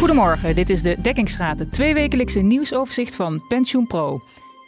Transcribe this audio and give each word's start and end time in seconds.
Goedemorgen, 0.00 0.54
dit 0.54 0.70
is 0.70 0.82
de 0.82 0.96
Dekkingsraad, 1.02 1.58
het 1.58 1.72
tweewekelijkse 1.72 2.40
nieuwsoverzicht 2.40 3.14
van 3.14 3.44
Pensioen 3.48 3.86
Pro. 3.86 4.20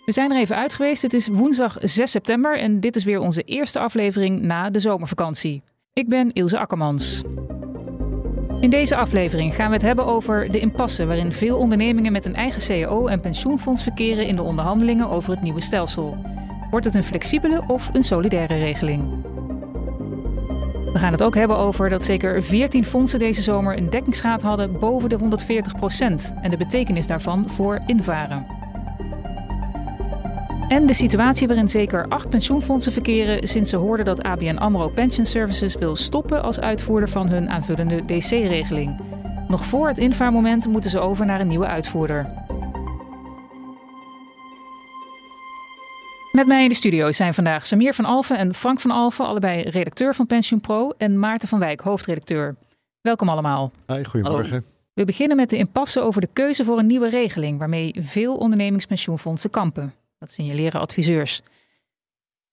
We 0.05 0.13
zijn 0.13 0.33
er 0.33 0.39
even 0.39 0.57
uit 0.57 0.75
geweest. 0.75 1.03
Het 1.03 1.15
is 1.15 1.29
woensdag 1.29 1.77
6 1.81 2.11
september 2.11 2.59
en 2.59 2.81
dit 2.81 2.97
is 2.97 3.05
weer 3.05 3.21
onze 3.21 3.43
eerste 3.43 3.79
aflevering 3.79 4.41
na 4.41 4.71
de 4.71 4.81
zomervakantie. 4.81 5.63
Ik 5.93 6.09
ben 6.09 6.33
Ilse 6.33 6.59
Akkermans. 6.59 7.23
In 8.61 8.71
deze 8.71 8.97
aflevering 8.97 9.55
gaan 9.55 9.69
we 9.69 9.75
het 9.75 9.83
hebben 9.83 10.07
over 10.07 10.51
de 10.51 10.61
impasse 10.61 11.07
waarin 11.07 11.33
veel 11.33 11.59
ondernemingen 11.59 12.13
met 12.13 12.25
een 12.25 12.37
eigen 12.37 12.63
CAO 12.63 13.07
en 13.07 13.21
pensioenfonds 13.21 13.83
verkeren 13.83 14.27
in 14.27 14.37
de 14.37 14.43
onderhandelingen 14.43 15.09
over 15.09 15.31
het 15.31 15.43
nieuwe 15.43 15.61
stelsel. 15.61 16.17
Wordt 16.71 16.87
het 16.87 16.95
een 16.95 17.05
flexibele 17.05 17.65
of 17.67 17.91
een 17.93 18.05
solidaire 18.05 18.59
regeling? 18.59 19.32
We 20.93 20.99
gaan 20.99 21.13
het 21.13 21.23
ook 21.23 21.35
hebben 21.35 21.57
over 21.57 21.89
dat 21.89 22.05
zeker 22.05 22.43
14 22.43 22.85
fondsen 22.85 23.19
deze 23.19 23.43
zomer 23.43 23.77
een 23.77 23.91
dekkingsgraad 23.91 24.43
hadden 24.43 24.79
boven 24.79 25.09
de 25.09 25.19
140% 25.19 25.23
en 26.43 26.51
de 26.51 26.57
betekenis 26.57 27.07
daarvan 27.07 27.51
voor 27.51 27.79
invaren. 27.87 28.47
En 30.69 30.87
de 30.87 30.95
situatie 30.95 31.47
waarin 31.47 31.69
zeker 31.69 32.09
acht 32.09 32.29
pensioenfondsen 32.29 32.93
verkeren 32.93 33.49
sinds 33.49 33.71
ze 33.71 33.77
hoorden 33.77 34.05
dat 34.05 34.23
ABN 34.23 34.57
AMRO 34.57 34.89
Pension 34.89 35.27
Services 35.27 35.75
wil 35.75 35.97
stoppen 35.97 36.43
als 36.43 36.61
uitvoerder 36.61 37.09
van 37.09 37.29
hun 37.29 37.51
aanvullende 37.51 38.05
DC-regeling. 38.05 39.01
Nog 39.49 39.65
voor 39.67 39.89
het 39.89 39.99
invaarmoment 39.99 40.67
moeten 40.67 40.91
ze 40.91 41.01
over 41.01 41.27
naar 41.27 41.41
een 41.41 41.49
nieuwe 41.49 41.67
uitvoerder. 41.67 42.27
Met 46.33 46.47
mij 46.47 46.63
in 46.63 46.69
de 46.69 46.75
studio 46.75 47.13
zijn 47.13 47.35
vandaag 47.35 47.67
Samir 47.67 47.95
van 47.95 48.05
Alfen 48.05 48.39
en 48.39 48.55
Frank 48.55 48.81
van 48.81 48.91
Alfen, 48.91 49.27
allebei 49.27 49.63
redacteur 49.63 50.15
van 50.15 50.27
Pension 50.27 50.61
Pro, 50.61 50.91
en 50.99 51.19
Maarten 51.19 51.49
van 51.49 51.59
Wijk, 51.59 51.81
hoofdredacteur. 51.81 52.57
Welkom 53.01 53.29
allemaal. 53.29 53.73
Hi, 53.87 54.05
goedemorgen. 54.05 54.65
We 54.95 55.05
beginnen 55.05 55.37
met 55.37 55.51
de 55.51 55.57
impasse 55.57 56.01
over 56.01 56.21
de 56.21 56.29
keuze 56.33 56.65
voor 56.65 56.79
een 56.79 56.87
nieuwe 56.87 57.09
regeling, 57.09 57.59
waarmee 57.59 57.95
veel 58.01 58.37
ondernemingspensioenfondsen 58.37 59.51
kampen. 59.51 59.95
Dat 60.19 60.31
signaleren 60.31 60.81
adviseurs. 60.81 61.43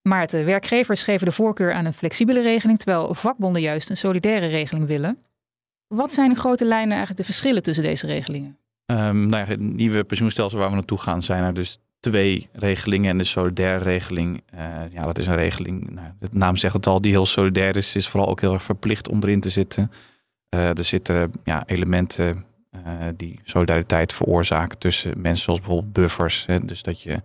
Maarten, 0.02 0.46
werkgevers 0.46 1.04
geven 1.04 1.26
de 1.26 1.32
voorkeur 1.32 1.74
aan 1.74 1.86
een 1.86 1.94
flexibele 1.94 2.42
regeling, 2.42 2.78
terwijl 2.78 3.14
vakbonden 3.14 3.62
juist 3.62 3.90
een 3.90 3.98
solidaire 3.98 4.48
regeling 4.48 4.88
willen. 4.88 5.18
Wat 5.88 6.14
zijn 6.14 6.30
in 6.30 6.38
grote 6.38 6.66
lijnen 6.66 6.92
eigenlijk 6.92 7.18
de 7.18 7.26
verschillen 7.26 7.64
tussen 7.64 7.84
deze 7.84 8.08
regelingen? 8.08 8.58
Um, 8.86 9.28
nou 9.28 9.44
ja, 9.44 9.50
het 9.50 9.60
nieuwe 9.60 10.04
pensioenstelsel 10.04 10.60
waar 10.60 10.70
we 10.70 10.76
naartoe 10.76 10.98
gaan 10.98 11.24
zijn 11.24 11.44
er 11.44 11.54
dus 11.54 11.80
twee 12.00 12.50
regelingen. 12.54 13.10
En 13.10 13.18
de 13.18 13.24
solidaire 13.24 13.84
regeling, 13.84 14.44
uh, 14.54 14.60
ja, 14.92 15.02
dat 15.02 15.18
is 15.18 15.28
een 15.28 15.36
regeling, 15.36 15.90
nou, 15.90 16.08
de 16.20 16.28
naam 16.32 16.58
zegt 16.58 16.74
het 16.74 16.88
al, 16.88 17.02
die 17.02 17.12
heel 17.12 17.26
solidair 17.26 17.76
is. 17.76 17.96
is 17.96 18.08
vooral 18.08 18.30
ook 18.30 18.42
heel 18.42 18.54
erg 18.54 18.64
verplicht 18.64 19.10
om 19.10 19.24
erin 19.24 19.40
te 19.40 19.50
zitten. 19.50 19.92
Uh, 20.56 20.78
er 20.78 20.84
zitten 20.84 21.32
ja, 21.44 21.64
elementen 21.66 22.46
uh, 22.72 23.08
die 23.16 23.40
solidariteit 23.44 24.14
veroorzaken 24.14 24.78
tussen 24.78 25.22
mensen, 25.22 25.44
zoals 25.44 25.60
bijvoorbeeld 25.60 25.94
buffers. 25.94 26.46
Hè, 26.46 26.60
dus 26.60 26.82
dat 26.82 27.02
je 27.02 27.22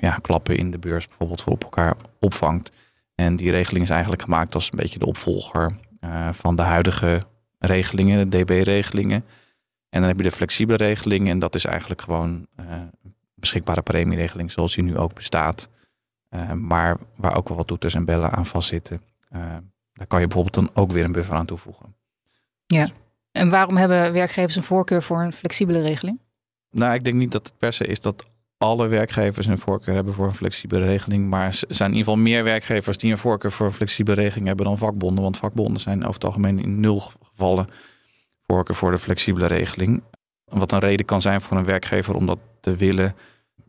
ja, 0.00 0.18
klappen 0.22 0.56
in 0.56 0.70
de 0.70 0.78
beurs 0.78 1.06
bijvoorbeeld 1.06 1.40
voor 1.40 1.52
op 1.52 1.62
elkaar 1.62 1.96
opvangt. 2.20 2.72
En 3.14 3.36
die 3.36 3.50
regeling 3.50 3.84
is 3.84 3.90
eigenlijk 3.90 4.22
gemaakt 4.22 4.54
als 4.54 4.64
een 4.64 4.78
beetje 4.78 4.98
de 4.98 5.06
opvolger 5.06 5.76
van 6.32 6.56
de 6.56 6.62
huidige 6.62 7.22
regelingen, 7.58 8.30
de 8.30 8.44
DB-regelingen. 8.44 9.24
En 9.88 10.00
dan 10.00 10.08
heb 10.08 10.16
je 10.16 10.22
de 10.22 10.30
flexibele 10.30 10.76
regeling 10.76 11.28
en 11.28 11.38
dat 11.38 11.54
is 11.54 11.64
eigenlijk 11.64 12.02
gewoon 12.02 12.46
beschikbare 13.42 13.82
premieregeling 13.82 14.50
zoals 14.50 14.74
die 14.74 14.84
nu 14.84 14.98
ook 14.98 15.14
bestaat. 15.14 15.68
Uh, 16.30 16.52
maar 16.52 16.96
waar 17.16 17.36
ook 17.36 17.48
wel 17.48 17.56
wat 17.56 17.66
toeters 17.66 17.94
en 17.94 18.04
bellen 18.04 18.30
aan 18.30 18.46
vastzitten. 18.46 19.00
Uh, 19.32 19.56
daar 19.92 20.06
kan 20.06 20.20
je 20.20 20.26
bijvoorbeeld 20.26 20.54
dan 20.54 20.70
ook 20.74 20.92
weer 20.92 21.04
een 21.04 21.12
buffer 21.12 21.34
aan 21.34 21.46
toevoegen. 21.46 21.96
Ja, 22.66 22.88
en 23.32 23.50
waarom 23.50 23.76
hebben 23.76 24.12
werkgevers 24.12 24.56
een 24.56 24.62
voorkeur 24.62 25.02
voor 25.02 25.22
een 25.22 25.32
flexibele 25.32 25.82
regeling? 25.82 26.20
Nou, 26.70 26.94
ik 26.94 27.04
denk 27.04 27.16
niet 27.16 27.32
dat 27.32 27.46
het 27.46 27.58
per 27.58 27.72
se 27.72 27.86
is 27.86 28.00
dat 28.00 28.30
alle 28.58 28.86
werkgevers 28.86 29.46
een 29.46 29.58
voorkeur 29.58 29.94
hebben 29.94 30.14
voor 30.14 30.26
een 30.26 30.34
flexibele 30.34 30.84
regeling. 30.84 31.28
Maar 31.28 31.46
er 31.46 31.74
zijn 31.74 31.90
in 31.90 31.96
ieder 31.96 32.12
geval 32.12 32.24
meer 32.24 32.44
werkgevers 32.44 32.96
die 32.96 33.10
een 33.10 33.18
voorkeur 33.18 33.52
voor 33.52 33.66
een 33.66 33.72
flexibele 33.72 34.20
regeling 34.20 34.46
hebben 34.46 34.66
dan 34.66 34.78
vakbonden. 34.78 35.22
Want 35.22 35.36
vakbonden 35.36 35.80
zijn 35.80 36.00
over 36.00 36.14
het 36.14 36.24
algemeen 36.24 36.58
in 36.58 36.80
nul 36.80 37.00
gevallen 37.00 37.66
voorkeur 38.46 38.76
voor 38.76 38.90
de 38.90 38.98
flexibele 38.98 39.46
regeling. 39.46 40.02
Wat 40.44 40.72
een 40.72 40.78
reden 40.78 41.06
kan 41.06 41.22
zijn 41.22 41.40
voor 41.40 41.56
een 41.56 41.64
werkgever 41.64 42.14
om 42.14 42.26
dat 42.26 42.38
te 42.60 42.76
willen, 42.76 43.14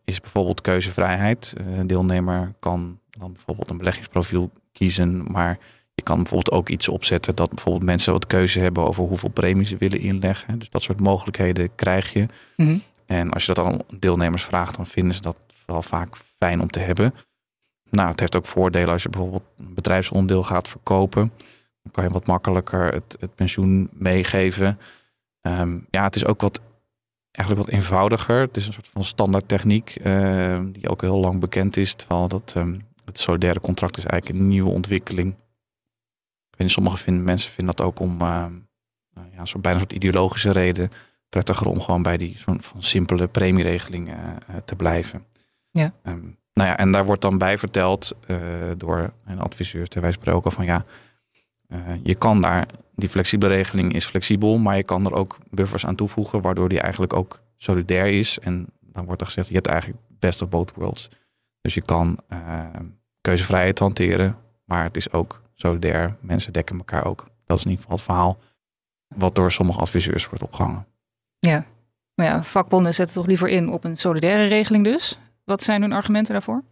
is 0.06 0.22
bijvoorbeeld 0.22 0.62
keuzevrijheid. 0.62 1.54
Eh, 1.58 1.78
een 1.78 1.88
deelnemer 1.88 2.54
kan 2.60 3.00
dan 3.10 3.34
bijvoorbeeld 3.34 3.70
een 3.70 3.78
beleggingsprofiel 3.78 4.52
kiezen, 4.72 5.32
maar 5.32 5.60
je 5.94 6.04
kan 6.04 6.18
bijvoorbeeld 6.18 6.52
ook 6.52 6.70
iets 6.70 6.88
opzetten 6.88 7.36
dat 7.36 7.50
bijvoorbeeld 7.50 7.86
mensen 7.86 8.14
wat 8.14 8.28
keuze 8.28 8.60
hebben 8.60 8.84
over 8.84 9.04
hoeveel 9.04 9.30
premie 9.30 9.66
ze 9.66 9.78
willen 9.78 10.00
inleggen. 10.00 10.60
Dus 10.60 10.70
dat 10.70 10.82
soort 10.82 11.00
mogelijkheden 11.00 11.76
krijg 11.76 12.14
je. 12.14 12.26
Mm 12.56 12.82
En 13.06 13.32
als 13.32 13.46
je 13.46 13.54
dat 13.54 13.66
aan 13.66 13.80
deelnemers 14.00 14.44
vraagt, 14.44 14.76
dan 14.76 14.88
vinden 14.88 15.14
ze 15.14 15.22
dat 15.22 15.40
wel 15.66 15.82
vaak 15.82 16.16
fijn 16.40 16.62
om 16.62 16.70
te 16.70 16.80
hebben. 16.80 17.14
Nou, 17.90 18.10
het 18.10 18.20
heeft 18.20 18.36
ook 18.36 18.46
voordelen 18.46 18.90
als 18.90 19.04
je 19.04 19.10
bijvoorbeeld 19.10 19.44
een 19.58 19.74
bedrijfsonderdeel 19.74 20.44
gaat 20.44 20.68
verkopen. 20.68 21.32
Dan 21.84 21.92
kan 21.92 22.04
je 22.04 22.10
wat 22.10 22.28
makkelijker 22.28 22.94
het, 22.94 23.16
het 23.20 23.36
pensioen 23.36 23.90
meegeven. 23.94 24.80
Um, 25.42 25.86
ja, 25.90 26.04
het 26.04 26.16
is 26.16 26.26
ook 26.26 26.42
wat 26.42 26.62
eigenlijk 27.34 27.68
wat 27.68 27.80
eenvoudiger. 27.80 28.40
Het 28.40 28.58
is 28.58 28.68
een 28.68 28.74
soort 28.74 28.88
van 28.88 29.04
standaard 29.04 29.48
techniek 29.48 29.98
uh, 30.04 30.62
die 30.72 30.90
ook 30.90 31.02
heel 31.02 31.20
lang 31.20 31.40
bekend 31.40 31.78
is. 31.78 31.94
Terwijl 31.94 32.28
dat, 32.28 32.54
um, 32.58 32.80
het 33.06 33.20
solidaire 33.20 33.60
contract 33.60 33.98
is 33.98 34.06
eigenlijk 34.06 34.42
een 34.42 34.48
nieuwe 34.48 34.70
ontwikkeling. 34.70 35.34
Ik 36.50 36.58
weet 36.58 36.72
sommige 36.72 36.98
vinden, 36.98 37.24
mensen 37.24 37.52
vinden 37.52 37.76
dat 37.76 37.86
ook 37.86 38.00
om 38.00 38.22
uh, 38.22 38.46
ja, 39.32 39.46
zo 39.46 39.60
bijna 39.60 39.80
een 39.80 39.84
soort 39.84 39.94
ideologische 40.04 40.52
reden 40.52 40.90
prettiger 41.30 41.68
om 41.68 41.82
gewoon 41.82 42.04
bij 42.04 42.18
die 42.18 42.38
soort 42.38 42.66
van 42.66 42.84
simpele 42.84 43.28
premieregeling 43.28 44.10
uh, 44.10 44.16
te 44.66 44.76
blijven. 44.76 45.26
Ja. 45.72 45.94
Um, 46.04 46.38
nou 46.54 46.70
ja, 46.70 46.78
en 46.78 46.92
daar 46.92 47.06
wordt 47.06 47.22
dan 47.22 47.38
bij 47.38 47.58
verteld 47.58 48.16
door 48.78 49.14
een 49.26 49.40
adviseur 49.40 49.88
ter 49.88 50.02
wijze 50.02 50.18
spreken 50.22 50.52
van 50.52 50.66
ja, 50.66 50.86
je 52.04 52.16
kan 52.16 52.42
daar 52.42 52.68
die 52.96 53.10
flexibele 53.10 53.54
regeling 53.54 53.94
is 53.94 54.06
flexibel, 54.06 54.58
maar 54.58 54.78
je 54.78 54.84
kan 54.84 55.06
er 55.06 55.14
ook 55.14 55.38
buffers 55.50 55.86
aan 55.86 55.96
toevoegen, 55.96 56.42
waardoor 56.42 56.70
die 56.70 56.80
eigenlijk 56.80 57.14
ook 57.14 57.42
solidair 57.58 58.06
is. 58.08 58.40
En 58.40 58.68
dan 58.82 59.06
wordt 59.06 59.22
er 59.22 59.28
gezegd, 59.28 59.48
je 59.48 59.54
hebt 59.54 59.68
eigenlijk 59.68 60.02
best 60.20 60.42
of 60.42 60.50
both 60.50 60.74
worlds. 60.76 61.10
Dus 61.62 61.74
je 61.74 61.82
kan 61.82 62.20
uh, 62.30 62.66
keuzevrijheid 63.22 63.80
hanteren, 63.80 64.38
maar 64.66 64.84
het 64.84 64.98
is 64.98 65.12
ook 65.12 65.42
solidair. 65.54 66.18
Mensen 66.20 66.54
dekken 66.54 66.78
elkaar 66.78 67.06
ook. 67.06 67.26
Dat 67.46 67.58
is 67.58 67.64
in 67.64 67.70
ieder 67.70 67.84
geval 67.84 67.98
het 67.98 68.06
verhaal 68.06 68.38
wat 69.08 69.36
door 69.36 69.52
sommige 69.52 69.80
adviseurs 69.80 70.28
wordt 70.30 70.44
opgehangen. 70.44 70.86
Ja, 71.40 71.66
maar 72.16 72.26
ja, 72.26 72.44
vakbonden 72.44 72.94
zetten 72.94 73.16
toch 73.16 73.26
liever 73.26 73.50
in 73.50 73.70
op 73.70 73.84
een 73.84 73.98
solidaire 73.98 74.44
regeling 74.44 74.84
dus. 74.84 75.20
Wat 75.44 75.64
zijn 75.64 75.82
hun 75.82 75.92
argumenten 75.92 76.34
daarvoor? 76.34 76.64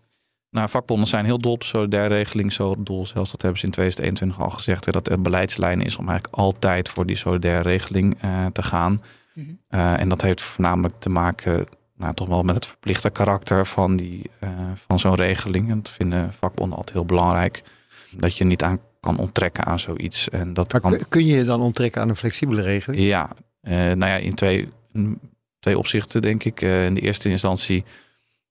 Nou, 0.52 0.70
vakbonden 0.70 1.08
zijn 1.08 1.26
heel 1.26 1.40
dol 1.40 1.52
op 1.52 1.60
de 1.60 1.66
solidaire 1.66 2.16
regeling. 2.16 2.54
Zo 2.54 2.76
dol 2.78 3.06
zelfs, 3.06 3.32
dat 3.32 3.42
hebben 3.42 3.60
ze 3.60 3.66
in 3.66 3.72
2021 3.72 4.46
al 4.46 4.50
gezegd. 4.50 4.92
dat 4.92 5.08
het 5.08 5.24
beleidslijn 5.24 5.82
is 5.82 5.98
om 5.98 6.10
eigenlijk 6.10 6.38
altijd 6.38 6.90
voor 6.90 7.06
die 7.06 7.16
solidaire 7.16 7.62
regeling 7.62 8.24
uh, 8.26 8.46
te 8.46 8.64
gaan. 8.64 8.92
Mm 9.34 9.44
-hmm. 9.46 9.60
uh, 9.80 10.00
en 10.00 10.10
dat 10.10 10.22
heeft 10.22 10.42
voornamelijk 10.42 10.94
te 11.00 11.10
maken 11.10 11.68
nou, 11.98 12.14
toch 12.14 12.28
wel 12.28 12.44
met 12.44 12.56
het 12.56 12.66
verplichte 12.66 13.10
karakter 13.10 13.66
van, 13.66 13.96
die, 13.96 14.30
uh, 14.44 14.50
van 14.88 15.00
zo'n 15.00 15.16
regeling. 15.16 15.70
En 15.70 15.76
dat 15.76 15.92
vinden 15.92 16.34
vakbonden 16.34 16.78
altijd 16.78 16.96
heel 16.96 17.06
belangrijk. 17.06 17.64
Dat 18.12 18.38
je 18.38 18.44
niet 18.44 18.64
aan 18.64 18.80
kan 19.00 19.18
onttrekken 19.18 19.66
aan 19.66 19.80
zoiets. 19.80 20.30
En 20.30 20.54
dat 20.54 20.72
maar 20.72 20.82
kan... 20.82 21.08
kun 21.10 21.26
je 21.26 21.36
je 21.36 21.44
dan 21.44 21.62
onttrekken 21.62 22.02
aan 22.02 22.10
een 22.10 22.16
flexibele 22.16 22.62
regeling? 22.62 23.04
Ja, 23.04 23.30
nou 23.62 23.98
ja, 24.06 24.16
in 24.16 24.36
twee, 24.36 24.70
in 24.94 25.20
twee 25.60 25.78
opzichten 25.78 26.22
denk 26.22 26.44
ik. 26.44 26.62
in 26.62 26.94
de 26.94 27.02
eerste 27.02 27.30
instantie 27.30 27.84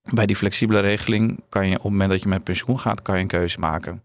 bij 0.02 0.26
die 0.26 0.36
flexibele 0.36 0.80
regeling 0.80 1.40
kan 1.48 1.68
je 1.68 1.76
op 1.76 1.82
het 1.82 1.92
moment 1.92 2.10
dat 2.10 2.22
je 2.22 2.28
met 2.28 2.44
pensioen 2.44 2.78
gaat, 2.78 3.02
kan 3.02 3.14
je 3.14 3.20
een 3.20 3.26
keuze 3.26 3.58
maken. 3.58 4.02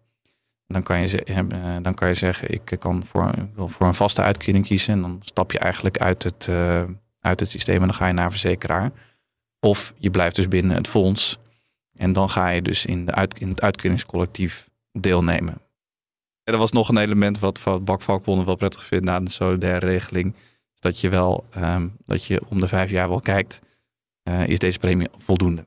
Dan 0.67 0.83
kan 0.83 0.99
je, 0.99 1.23
eh, 1.23 1.77
dan 1.81 1.93
kan 1.93 2.07
je 2.07 2.13
zeggen, 2.13 2.53
ik 2.53 2.75
kan 2.79 3.05
voor, 3.05 3.31
wil 3.55 3.67
voor 3.67 3.87
een 3.87 3.93
vaste 3.93 4.21
uitkering 4.21 4.65
kiezen. 4.65 4.93
En 4.93 5.01
dan 5.01 5.19
stap 5.23 5.51
je 5.51 5.59
eigenlijk 5.59 5.97
uit 5.97 6.23
het, 6.23 6.47
uh, 6.49 6.83
uit 7.19 7.39
het 7.39 7.49
systeem 7.49 7.81
en 7.81 7.87
dan 7.87 7.93
ga 7.93 8.07
je 8.07 8.13
naar 8.13 8.31
verzekeraar. 8.31 8.91
Of 9.59 9.93
je 9.97 10.09
blijft 10.09 10.35
dus 10.35 10.47
binnen 10.47 10.75
het 10.75 10.87
fonds. 10.87 11.37
En 11.93 12.13
dan 12.13 12.29
ga 12.29 12.49
je 12.49 12.61
dus 12.61 12.85
in, 12.85 13.05
de 13.05 13.13
uit, 13.13 13.39
in 13.39 13.49
het 13.49 13.61
uitkeringscollectief 13.61 14.69
deelnemen. 14.91 15.61
Er 16.43 16.57
was 16.57 16.71
nog 16.71 16.89
een 16.89 16.97
element 16.97 17.39
wat 17.39 17.61
bakvakbonden 17.81 18.45
wel 18.45 18.55
prettig 18.55 18.83
vindt 18.83 19.05
na 19.05 19.19
de 19.19 19.31
solidaire 19.31 19.85
regeling. 19.85 20.33
Dat 20.75 20.99
je 20.99 21.09
wel, 21.09 21.45
um, 21.57 21.95
dat 22.05 22.25
je 22.25 22.41
om 22.47 22.59
de 22.59 22.67
vijf 22.67 22.89
jaar 22.89 23.09
wel 23.09 23.19
kijkt, 23.19 23.61
uh, 24.23 24.47
is 24.47 24.59
deze 24.59 24.79
premie 24.79 25.07
voldoende? 25.17 25.65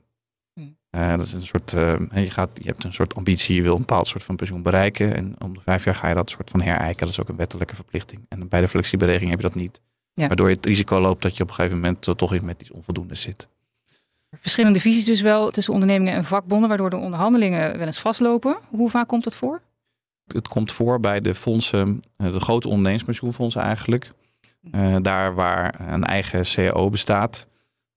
Uh, 0.91 1.11
dat 1.11 1.27
is 1.27 1.33
een 1.33 1.47
soort, 1.47 1.73
uh, 1.73 1.97
je, 2.15 2.31
gaat, 2.31 2.51
je 2.55 2.69
hebt 2.69 2.85
een 2.85 2.93
soort 2.93 3.15
ambitie, 3.15 3.55
je 3.55 3.63
wil 3.63 3.73
een 3.73 3.79
bepaald 3.79 4.07
soort 4.07 4.23
van 4.23 4.37
pensioen 4.37 4.63
bereiken. 4.63 5.15
En 5.15 5.35
om 5.39 5.55
de 5.55 5.61
vijf 5.65 5.85
jaar 5.85 5.95
ga 5.95 6.09
je 6.09 6.15
dat 6.15 6.31
soort 6.31 6.51
van 6.51 6.61
herijken. 6.61 7.01
Dat 7.01 7.09
is 7.09 7.21
ook 7.21 7.29
een 7.29 7.37
wettelijke 7.37 7.75
verplichting. 7.75 8.27
En 8.29 8.49
bij 8.49 8.61
de 8.61 8.69
flexibele 8.69 9.11
regeling 9.11 9.31
heb 9.31 9.41
je 9.41 9.49
dat 9.49 9.61
niet. 9.63 9.81
Ja. 10.15 10.27
Waardoor 10.27 10.49
je 10.49 10.55
het 10.55 10.67
risico 10.67 11.01
loopt 11.01 11.23
dat 11.23 11.37
je 11.37 11.43
op 11.43 11.49
een 11.49 11.55
gegeven 11.55 11.77
moment 11.77 12.19
toch 12.19 12.41
met 12.41 12.61
iets 12.61 12.71
onvoldoende 12.71 13.15
zit. 13.15 13.49
Verschillende 14.31 14.81
visies 14.81 15.05
dus 15.05 15.21
wel 15.21 15.51
tussen 15.51 15.73
ondernemingen 15.73 16.13
en 16.13 16.25
vakbonden, 16.25 16.69
waardoor 16.69 16.91
de 16.91 16.97
onderhandelingen 16.97 17.79
wel 17.79 17.87
eens 17.87 18.01
vastlopen. 18.01 18.59
Hoe 18.69 18.91
vaak 18.91 19.09
komt 19.09 19.25
dat 19.25 19.37
voor? 19.37 19.63
Het 20.27 20.49
komt 20.49 20.73
voor 20.73 21.01
bij 21.01 21.21
de 21.21 21.35
fondsen, 21.35 22.03
de 22.17 22.41
grote 22.41 22.69
ondernemingspensioenfondsen 22.69 23.63
eigenlijk. 23.63 24.13
Uh, 24.73 24.97
daar 25.01 25.35
waar 25.35 25.93
een 25.93 26.05
eigen 26.05 26.43
CAO 26.43 26.91
bestaat. 26.91 27.47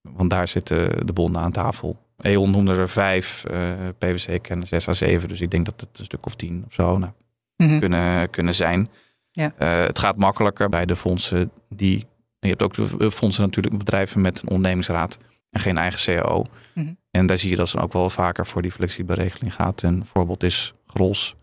Want 0.02 0.30
daar 0.30 0.48
zitten 0.48 1.06
de 1.06 1.14
bonden 1.14 1.42
aan 1.42 1.52
tafel. 1.52 1.98
E.ON 2.22 2.52
noemde 2.52 2.76
er 2.76 2.90
vijf, 2.90 3.44
uh, 3.52 3.74
PwC 3.98 4.42
kennen 4.42 4.68
zes 4.68 4.88
à 4.88 4.94
zeven. 4.94 5.30
Dus 5.30 5.42
ik 5.42 5.52
denk 5.52 5.66
dat 5.66 5.82
het 5.82 6.00
een 6.00 6.06
stuk 6.06 6.26
of 6.26 6.36
tien 6.36 6.64
of 6.68 6.74
zo 6.74 6.98
nou, 6.98 7.12
mm-hmm. 7.58 7.80
kunnen, 7.80 8.30
kunnen 8.30 8.56
zijn. 8.56 8.90
Ja. 9.32 9.54
Uh, 9.60 9.84
het 9.84 10.00
gaat 10.00 10.18
makkelijker 10.18 10.70
bij 10.70 10.86
de 10.86 10.96
fondsen 10.96 11.52
die... 11.70 12.10
Je 12.40 12.48
hebt 12.48 12.64
ook 12.64 12.74
de 13.00 13.12
fondsen 13.12 13.44
natuurlijk 13.44 13.78
bedrijven 13.78 14.22
met 14.22 14.42
een 14.42 14.50
ondernemingsraad 14.50 15.18
en 15.50 15.60
geen 15.60 15.78
eigen 15.78 16.00
CAO. 16.00 16.46
Mm-hmm. 16.74 16.98
En 17.12 17.26
daar 17.26 17.38
zie 17.38 17.50
je 17.50 17.56
dat 17.56 17.70
ze 17.70 17.80
ook 17.80 17.94
wel 17.94 18.10
vaker 18.10 18.46
voor 18.46 18.62
die 18.62 18.72
flexibele 18.72 19.22
regeling 19.22 19.54
gaat. 19.54 19.82
Een 19.82 20.06
voorbeeld 20.06 20.44
is 20.44 20.74
Grols. 20.86 21.36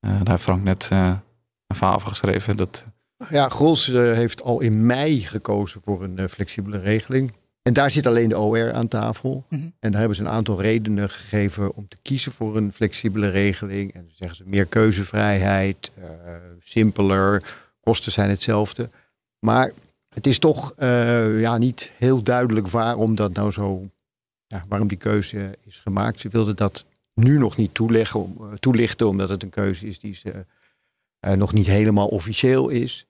Uh, 0.00 0.10
daar 0.10 0.30
heeft 0.30 0.42
Frank 0.42 0.62
net 0.62 0.90
uh, 0.92 1.16
een 1.66 1.76
verhaal 1.76 1.94
over 1.94 2.08
geschreven. 2.08 2.56
Dat... 2.56 2.84
Ja, 3.28 3.48
Grols 3.48 3.86
heeft 3.86 4.42
al 4.42 4.60
in 4.60 4.86
mei 4.86 5.24
gekozen 5.24 5.80
voor 5.80 6.02
een 6.02 6.28
flexibele 6.28 6.78
regeling. 6.78 7.32
En 7.62 7.72
daar 7.72 7.90
zit 7.90 8.06
alleen 8.06 8.28
de 8.28 8.38
OR 8.38 8.72
aan 8.72 8.88
tafel. 8.88 9.44
Mm-hmm. 9.48 9.72
En 9.78 9.90
daar 9.90 10.00
hebben 10.00 10.16
ze 10.16 10.22
een 10.22 10.28
aantal 10.28 10.60
redenen 10.60 11.10
gegeven 11.10 11.74
om 11.74 11.88
te 11.88 11.96
kiezen 12.02 12.32
voor 12.32 12.56
een 12.56 12.72
flexibele 12.72 13.28
regeling. 13.28 13.94
En 13.94 14.00
dan 14.00 14.10
zeggen 14.14 14.36
ze 14.36 14.44
meer 14.46 14.66
keuzevrijheid, 14.66 15.90
uh, 15.98 16.04
simpeler, 16.62 17.58
kosten 17.80 18.12
zijn 18.12 18.30
hetzelfde. 18.30 18.88
Maar 19.38 19.72
het 20.14 20.26
is 20.26 20.38
toch 20.38 20.74
uh, 20.78 21.40
ja, 21.40 21.58
niet 21.58 21.92
heel 21.98 22.22
duidelijk 22.22 22.68
waarom 22.68 23.14
dat 23.14 23.32
nou 23.32 23.50
zo, 23.50 23.88
ja, 24.46 24.64
waarom 24.68 24.88
die 24.88 24.98
keuze 24.98 25.58
is 25.66 25.78
gemaakt. 25.78 26.20
Ze 26.20 26.28
wilden 26.28 26.56
dat 26.56 26.84
nu 27.14 27.38
nog 27.38 27.56
niet 27.56 27.74
toeleggen, 27.74 28.36
uh, 28.40 28.52
toelichten, 28.52 29.08
omdat 29.08 29.28
het 29.28 29.42
een 29.42 29.50
keuze 29.50 29.86
is 29.86 29.98
die 29.98 30.14
ze, 30.14 30.44
nog 31.36 31.52
niet 31.52 31.66
helemaal 31.66 32.08
officieel 32.08 32.68
is. 32.68 33.04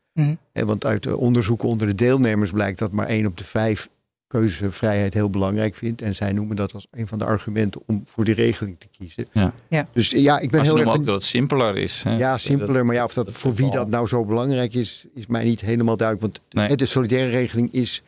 En 0.52 0.66
want 0.66 0.84
uit 0.84 1.06
onderzoeken 1.06 1.68
onder 1.68 1.86
de 1.86 1.94
deelnemers 1.94 2.50
blijkt 2.50 2.78
dat 2.78 2.92
maar 2.92 3.06
één 3.06 3.26
op 3.26 3.36
de 3.36 3.44
vijf 3.44 3.88
keuzevrijheid 4.30 5.14
heel 5.14 5.30
belangrijk 5.30 5.74
vindt. 5.74 6.02
En 6.02 6.14
zij 6.14 6.32
noemen 6.32 6.56
dat 6.56 6.74
als 6.74 6.86
een 6.90 7.06
van 7.06 7.18
de 7.18 7.24
argumenten 7.24 7.82
om 7.86 8.02
voor 8.06 8.24
die 8.24 8.34
regeling 8.34 8.76
te 8.78 8.86
kiezen. 8.98 9.26
Ja. 9.32 9.52
ja. 9.68 9.86
Dus 9.92 10.10
ja, 10.10 10.38
ik 10.38 10.50
ben 10.50 10.60
maar 10.60 10.68
heel 10.68 10.78
erg... 10.78 10.88
ook 10.88 11.04
dat 11.04 11.14
het 11.14 11.24
simpeler 11.24 11.76
is. 11.76 12.02
Hè? 12.02 12.16
Ja, 12.16 12.38
simpeler. 12.38 12.84
Maar 12.84 12.94
ja, 12.94 13.04
of 13.04 13.14
dat, 13.14 13.32
voor 13.32 13.54
wie 13.54 13.70
dat 13.70 13.88
nou 13.88 14.06
zo 14.06 14.24
belangrijk 14.24 14.74
is, 14.74 15.04
is 15.14 15.26
mij 15.26 15.44
niet 15.44 15.60
helemaal 15.60 15.96
duidelijk. 15.96 16.32
Want 16.32 16.68
nee. 16.68 16.76
de 16.76 16.86
solidaire 16.86 17.30
regeling 17.30 17.72
is 17.72 18.02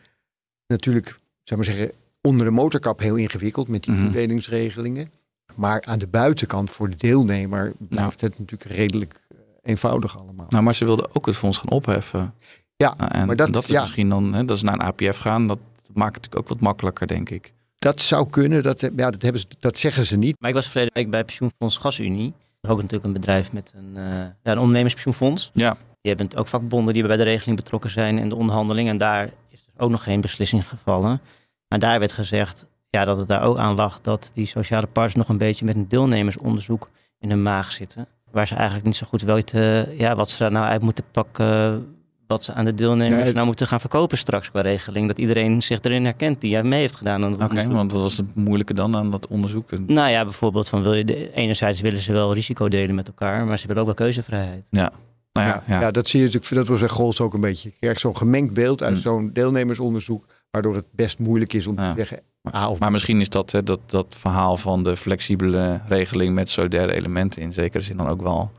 natuurlijk, 0.67 1.19
zou 1.43 1.61
maar 1.61 1.69
zeggen, 1.75 1.91
onder 2.21 2.47
de 2.47 2.53
motorkap 2.53 2.99
heel 2.99 3.17
ingewikkeld 3.17 3.69
met 3.69 3.83
die 3.83 3.97
toedelingsregelingen. 3.97 5.11
Maar 5.55 5.83
aan 5.85 5.99
de 5.99 6.07
buitenkant 6.07 6.71
voor 6.71 6.91
de 6.91 6.97
deelnemer 6.97 7.73
blijft 7.79 8.21
het 8.21 8.39
natuurlijk 8.39 8.71
redelijk 8.71 9.21
eh, 9.29 9.39
eenvoudig 9.63 10.19
allemaal. 10.19 10.47
Nou, 10.49 10.63
maar 10.63 10.75
ze 10.75 10.85
wilden 10.85 11.15
ook 11.15 11.27
het 11.27 11.37
fonds 11.37 11.59
gaan 11.59 11.71
opheffen. 11.71 12.35
Ja, 12.77 12.97
en 12.97 13.27
maar 13.27 13.37
dat, 13.37 13.53
dat 13.53 13.63
is 13.63 13.69
ja. 13.69 13.81
misschien 13.81 14.09
dan, 14.09 14.35
hè, 14.35 14.45
dat 14.45 14.57
is 14.57 14.63
naar 14.63 14.75
een 14.75 14.81
APF 14.83 15.19
gaan. 15.19 15.47
Dat 15.47 15.59
maakt 15.95 16.15
het 16.15 16.25
natuurlijk 16.25 16.51
ook 16.51 16.59
wat 16.59 16.61
makkelijker, 16.61 17.07
denk 17.07 17.31
ik. 17.31 17.53
Dat 17.79 18.01
zou 18.01 18.31
kunnen, 18.31 18.63
dat, 18.63 18.81
ja, 18.81 19.11
dat, 19.11 19.23
hebben 19.23 19.41
ze, 19.41 19.47
dat 19.59 19.79
zeggen 19.79 20.07
ze 20.07 20.17
niet. 20.17 20.37
Maar 20.39 20.49
ik 20.49 20.57
was 20.57 20.69
verleden 20.69 20.95
week 20.95 21.11
bij 21.11 21.25
pensioenfonds 21.25 21.77
Gasunie. 21.77 22.33
Ook 22.69 22.77
natuurlijk 22.77 23.05
een 23.05 23.13
bedrijf 23.13 23.53
met 23.53 23.73
een, 23.77 23.93
uh, 23.97 24.05
ja, 24.43 24.53
een 24.53 24.59
ondernemerspensioenfonds. 24.59 25.51
Ja. 25.55 25.77
Die 26.01 26.15
hebben 26.15 26.39
ook 26.39 26.47
vakbonden 26.47 26.95
die 26.95 27.07
bij 27.07 27.17
de 27.17 27.23
regeling 27.23 27.57
betrokken 27.57 27.91
zijn 27.91 28.19
in 28.19 28.29
de 28.29 28.37
onderhandeling. 28.37 28.89
En 28.89 28.97
daar 28.97 29.25
is 29.25 29.65
dus 29.65 29.75
ook 29.77 29.91
nog 29.91 30.03
geen 30.03 30.21
beslissing 30.21 30.69
gevallen. 30.69 31.21
Maar 31.69 31.79
daar 31.79 31.99
werd 31.99 32.13
gezegd 32.13 32.71
ja, 32.89 33.05
dat 33.05 33.17
het 33.17 33.29
daar 33.29 33.43
ook 33.43 33.59
aan 33.59 33.75
lag 33.75 34.01
dat 34.01 34.31
die 34.35 34.47
sociale 34.47 34.87
partners 34.87 35.15
nog 35.15 35.29
een 35.29 35.39
beetje 35.39 35.65
met 35.65 35.75
een 35.75 35.89
deelnemersonderzoek 35.89 36.91
in 37.19 37.31
hun 37.31 37.43
maag 37.43 37.73
zitten. 37.73 38.07
Waar 38.31 38.47
ze 38.47 38.55
eigenlijk 38.55 38.85
niet 38.85 38.97
zo 38.97 39.07
goed 39.07 39.23
weten 39.23 39.97
ja, 39.99 40.15
wat 40.15 40.31
ze 40.31 40.39
daar 40.39 40.53
nou 40.53 40.67
uit 40.67 40.83
moeten 40.83 41.05
pakken 41.11 41.87
wat 42.33 42.45
ze 42.45 42.53
aan 42.53 42.65
de 42.65 42.75
deelnemers 42.75 43.25
nee. 43.25 43.33
nou 43.33 43.47
moeten 43.47 43.67
gaan 43.67 43.81
verkopen 43.81 44.19
straks 44.19 44.51
qua 44.51 44.61
regeling. 44.61 45.07
Dat 45.07 45.19
iedereen 45.19 45.63
zich 45.63 45.81
erin 45.81 46.05
herkent 46.05 46.41
die 46.41 46.63
mee 46.63 46.81
heeft 46.81 46.97
gedaan. 46.97 47.43
Oké, 47.43 47.69
want 47.69 47.93
wat 47.93 48.03
was 48.03 48.17
het 48.17 48.35
moeilijke 48.35 48.75
dan 48.75 48.97
aan 48.97 49.11
dat 49.11 49.27
onderzoek? 49.27 49.71
Nou 49.87 50.11
ja, 50.11 50.25
bijvoorbeeld 50.25 50.69
van 50.69 50.83
wil 50.83 50.95
je 50.95 51.05
de, 51.05 51.33
enerzijds 51.33 51.81
willen 51.81 52.01
ze 52.01 52.13
wel 52.13 52.35
risico 52.35 52.69
delen 52.69 52.95
met 52.95 53.07
elkaar, 53.07 53.45
maar 53.45 53.59
ze 53.59 53.67
willen 53.67 53.83
ook 53.83 53.89
wel 53.89 54.07
keuzevrijheid. 54.07 54.67
Ja. 54.71 54.93
Nou 55.33 55.47
ja, 55.47 55.63
ja, 55.67 55.81
ja. 55.81 55.91
dat 55.91 56.09
zie 56.09 56.19
je 56.21 56.25
natuurlijk, 56.27 56.55
dat 56.55 56.67
was 56.67 56.81
een 56.81 56.89
Gols 56.89 57.21
ook 57.21 57.35
een 57.35 57.41
beetje. 57.41 57.69
Je 57.69 57.77
krijgt 57.81 58.01
zo'n 58.01 58.17
gemengd 58.17 58.55
beeld 58.55 58.83
uit 58.83 58.95
mm. 58.95 59.01
zo'n 59.01 59.31
deelnemersonderzoek, 59.33 60.27
waardoor 60.51 60.75
het 60.75 60.85
best 60.91 61.19
moeilijk 61.19 61.53
is 61.53 61.67
om 61.67 61.77
te 61.77 61.93
zeggen. 61.97 62.21
Maar, 62.43 62.69
of 62.69 62.79
maar 62.79 62.91
misschien 62.91 63.21
is 63.21 63.29
dat, 63.29 63.51
hè, 63.51 63.63
dat 63.63 63.81
dat 63.87 64.07
verhaal 64.11 64.57
van 64.57 64.85
de 64.85 64.97
flexibele 64.97 65.81
regeling 65.89 66.35
met 66.35 66.49
solidaire 66.49 66.95
elementen 66.95 67.43
in 67.43 67.53
zekere 67.53 67.83
zin 67.83 67.97
dan 67.97 68.09
ook 68.09 68.23
wel 68.23 68.51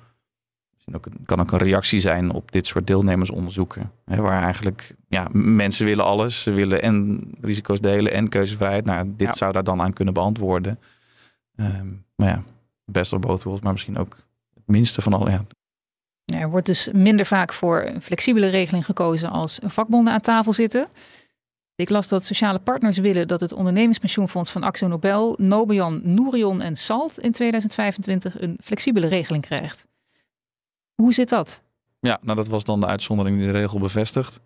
ook, 0.92 1.06
kan 1.26 1.40
ook 1.40 1.52
een 1.52 1.60
reactie 1.60 2.00
zijn 2.00 2.32
op 2.32 2.52
dit 2.52 2.68
soort 2.68 2.88
deelnemersonderzoeken. 2.88 3.92
Hè, 4.06 4.22
waar 4.22 4.44
eigenlijk 4.44 4.96
ja, 5.08 5.28
mensen 5.32 5.86
willen 5.86 6.06
alles. 6.06 6.42
Ze 6.42 6.52
willen 6.52 6.82
en 6.82 7.22
risico's 7.42 7.82
delen 7.82 8.14
en 8.14 8.30
keuzevrijheid. 8.30 8.86
Nou, 8.86 9.14
dit 9.16 9.38
zou 9.38 9.52
daar 9.52 9.64
dan 9.64 9.82
aan 9.82 9.94
kunnen 9.94 10.14
beantwoorden. 10.14 10.80
Um, 11.56 12.06
maar 12.16 12.28
ja, 12.28 12.44
best 12.86 13.14
of 13.14 13.20
both 13.20 13.44
worlds, 13.44 13.64
maar 13.64 13.72
misschien 13.72 13.98
ook 13.98 14.18
het 14.54 14.64
minste 14.66 15.02
van 15.02 15.14
al. 15.14 15.30
Ja. 15.30 15.46
Ja, 16.26 16.40
er 16.40 16.50
wordt 16.50 16.66
dus 16.66 16.90
minder 16.92 17.26
vaak 17.26 17.54
voor 17.54 17.84
een 17.84 18.02
flexibele 18.02 18.48
regeling 18.48 18.86
gekozen 18.86 19.30
als 19.30 19.60
vakbonden 19.64 20.14
aan 20.14 20.22
tafel 20.22 20.54
zitten. 20.54 20.88
Ik 21.76 21.90
las 21.90 22.08
dat 22.08 22.24
sociale 22.24 22.60
partners 22.60 22.98
willen 22.98 23.28
dat 23.28 23.40
het 23.40 23.54
ondernemingspensioenfonds 23.54 24.52
van 24.52 24.64
Axo 24.64 24.88
Nobel, 24.88 25.36
Nobian, 25.38 26.02
Nourion 26.04 26.62
en 26.62 26.76
Salt 26.76 27.20
in 27.20 27.32
2025 27.32 28.42
een 28.42 28.58
flexibele 28.64 29.08
regeling 29.08 29.46
krijgt. 29.46 29.88
Hoe 30.96 31.14
zit 31.14 31.30
dat? 31.30 31.64
Ja, 32.00 32.20
nou 32.22 32.38
dat 32.38 32.48
was 32.48 32.64
dan 32.64 32.80
de 32.80 32.86
uitzondering 32.86 33.38
die 33.38 33.46
de 33.46 33.60
regel 33.60 33.80
bevestigt. 33.80 34.40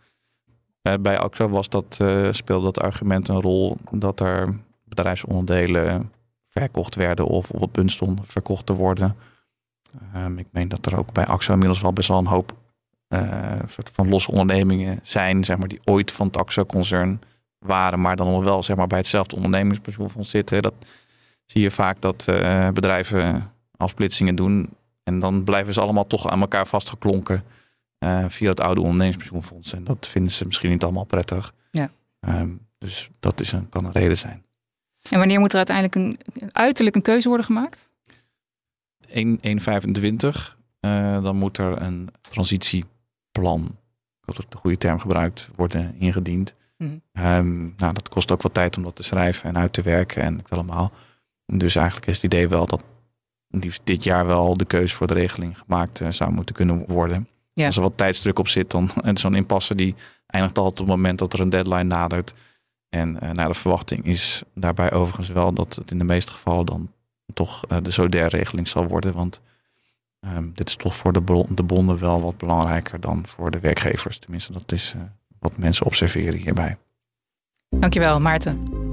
Eh, 0.81 0.93
bij 1.01 1.19
AXA 1.19 1.47
was 1.47 1.69
dat, 1.69 1.97
uh, 2.01 2.31
speelde 2.31 2.65
dat 2.65 2.79
argument 2.79 3.27
een 3.27 3.41
rol 3.41 3.77
dat 3.91 4.19
er 4.19 4.59
bedrijfsonderdelen 4.83 6.11
verkocht 6.47 6.95
werden 6.95 7.25
of 7.25 7.51
op 7.51 7.61
het 7.61 7.71
punt 7.71 7.91
stonden 7.91 8.25
verkocht 8.25 8.65
te 8.65 8.73
worden. 8.73 9.15
Um, 10.15 10.37
ik 10.37 10.47
meen 10.51 10.67
dat 10.67 10.85
er 10.85 10.97
ook 10.97 11.13
bij 11.13 11.25
AXA 11.25 11.53
inmiddels 11.53 11.81
wel 11.81 11.93
best 11.93 12.07
wel 12.07 12.17
een 12.17 12.25
hoop 12.25 12.55
uh, 13.09 13.59
soort 13.67 13.89
van 13.93 14.09
losse 14.09 14.31
ondernemingen 14.31 14.99
zijn, 15.03 15.43
zeg 15.43 15.57
maar, 15.57 15.67
die 15.67 15.81
ooit 15.83 16.11
van 16.11 16.27
het 16.27 16.37
AXA-concern 16.37 17.21
waren, 17.59 18.01
maar 18.01 18.15
dan 18.15 18.31
nog 18.31 18.43
wel 18.43 18.63
zeg 18.63 18.75
maar, 18.75 18.87
bij 18.87 18.97
hetzelfde 18.97 19.35
ondernemingspensioenfonds 19.35 20.29
zitten. 20.29 20.61
Dat 20.61 20.73
zie 21.45 21.61
je 21.61 21.71
vaak 21.71 22.01
dat 22.01 22.25
bedrijven 22.73 23.51
afsplitsingen 23.77 24.35
doen 24.35 24.69
en 25.07 25.19
dan 25.19 25.43
blijven 25.43 25.73
ze 25.73 25.81
allemaal 25.81 26.07
toch 26.07 26.29
aan 26.29 26.41
elkaar 26.41 26.67
vastgeklonken 26.67 27.43
uh, 27.99 28.25
via 28.27 28.49
het 28.49 28.59
oude 28.59 28.81
ondernemingspensioenfonds. 28.81 29.73
En 29.73 29.83
dat 29.83 30.07
vinden 30.07 30.31
ze 30.31 30.45
misschien 30.45 30.69
niet 30.69 30.83
allemaal 30.83 31.03
prettig. 31.03 31.53
Ja. 31.71 31.91
Um, 32.19 32.59
dus 32.77 33.09
dat 33.19 33.41
is 33.41 33.51
een, 33.51 33.69
kan 33.69 33.85
een 33.85 33.91
reden 33.91 34.17
zijn. 34.17 34.43
En 35.09 35.17
wanneer 35.17 35.39
moet 35.39 35.51
er 35.51 35.57
uiteindelijk 35.57 35.95
een, 35.95 36.19
uiterlijk 36.51 36.95
een 36.95 37.01
keuze 37.01 37.27
worden 37.27 37.45
gemaakt? 37.45 37.91
1.25. 39.07 39.13
Uh, 40.81 41.23
dan 41.23 41.35
moet 41.35 41.57
er 41.57 41.81
een 41.81 42.09
transitieplan, 42.21 43.77
ik 44.21 44.35
had 44.35 44.45
de 44.49 44.57
goede 44.57 44.77
term 44.77 44.99
gebruikt, 44.99 45.49
worden 45.55 45.95
ingediend. 45.99 46.55
Mm. 46.77 47.01
Um, 47.13 47.73
nou, 47.77 47.93
dat 47.93 48.09
kost 48.09 48.31
ook 48.31 48.41
wat 48.41 48.53
tijd 48.53 48.77
om 48.77 48.83
dat 48.83 48.95
te 48.95 49.03
schrijven 49.03 49.49
en 49.49 49.57
uit 49.57 49.73
te 49.73 49.81
werken 49.81 50.21
en 50.21 50.41
allemaal. 50.47 50.91
Dus 51.45 51.75
eigenlijk 51.75 52.07
is 52.07 52.15
het 52.15 52.23
idee 52.23 52.47
wel 52.47 52.65
dat 52.65 52.83
liefst 53.49 53.81
dit 53.83 54.03
jaar 54.03 54.25
wel 54.25 54.57
de 54.57 54.65
keuze 54.65 54.95
voor 54.95 55.07
de 55.07 55.13
regeling 55.13 55.57
gemaakt 55.57 56.01
uh, 56.01 56.11
zou 56.11 56.31
moeten 56.31 56.55
kunnen 56.55 56.85
worden. 56.87 57.27
Ja. 57.53 57.65
Als 57.65 57.75
er 57.75 57.81
wat 57.81 57.97
tijdsdruk 57.97 58.39
op 58.39 58.47
zit, 58.47 58.71
dan 58.71 58.89
en 59.03 59.17
zo'n 59.17 59.35
impasse 59.35 59.75
die 59.75 59.95
eindigt 60.27 60.57
altijd 60.57 60.79
op 60.79 60.87
het 60.87 60.95
moment 60.95 61.19
dat 61.19 61.33
er 61.33 61.39
een 61.39 61.49
deadline 61.49 61.83
nadert. 61.83 62.33
En 62.89 63.17
uh, 63.23 63.31
naar 63.31 63.47
de 63.47 63.53
verwachting 63.53 64.05
is 64.05 64.43
daarbij 64.53 64.91
overigens 64.91 65.29
wel 65.29 65.53
dat 65.53 65.75
het 65.75 65.91
in 65.91 65.97
de 65.97 66.03
meeste 66.03 66.31
gevallen 66.31 66.65
dan 66.65 66.91
toch 67.33 67.63
uh, 67.71 67.77
de 67.81 67.91
solidaire 67.91 68.37
regeling 68.37 68.67
zal 68.67 68.87
worden. 68.87 69.13
Want 69.13 69.41
um, 70.19 70.51
dit 70.53 70.67
is 70.67 70.75
toch 70.75 70.95
voor 70.95 71.13
de, 71.13 71.45
de 71.49 71.63
bonden 71.63 71.99
wel 71.99 72.21
wat 72.21 72.37
belangrijker 72.37 72.99
dan 72.99 73.27
voor 73.27 73.51
de 73.51 73.59
werkgevers. 73.59 74.19
Tenminste, 74.19 74.51
dat 74.51 74.71
is 74.71 74.95
wat 75.39 75.57
mensen 75.57 75.85
observeren 75.85 76.39
hierbij. 76.39 76.77
Dankjewel, 77.69 78.19
Maarten. 78.19 78.86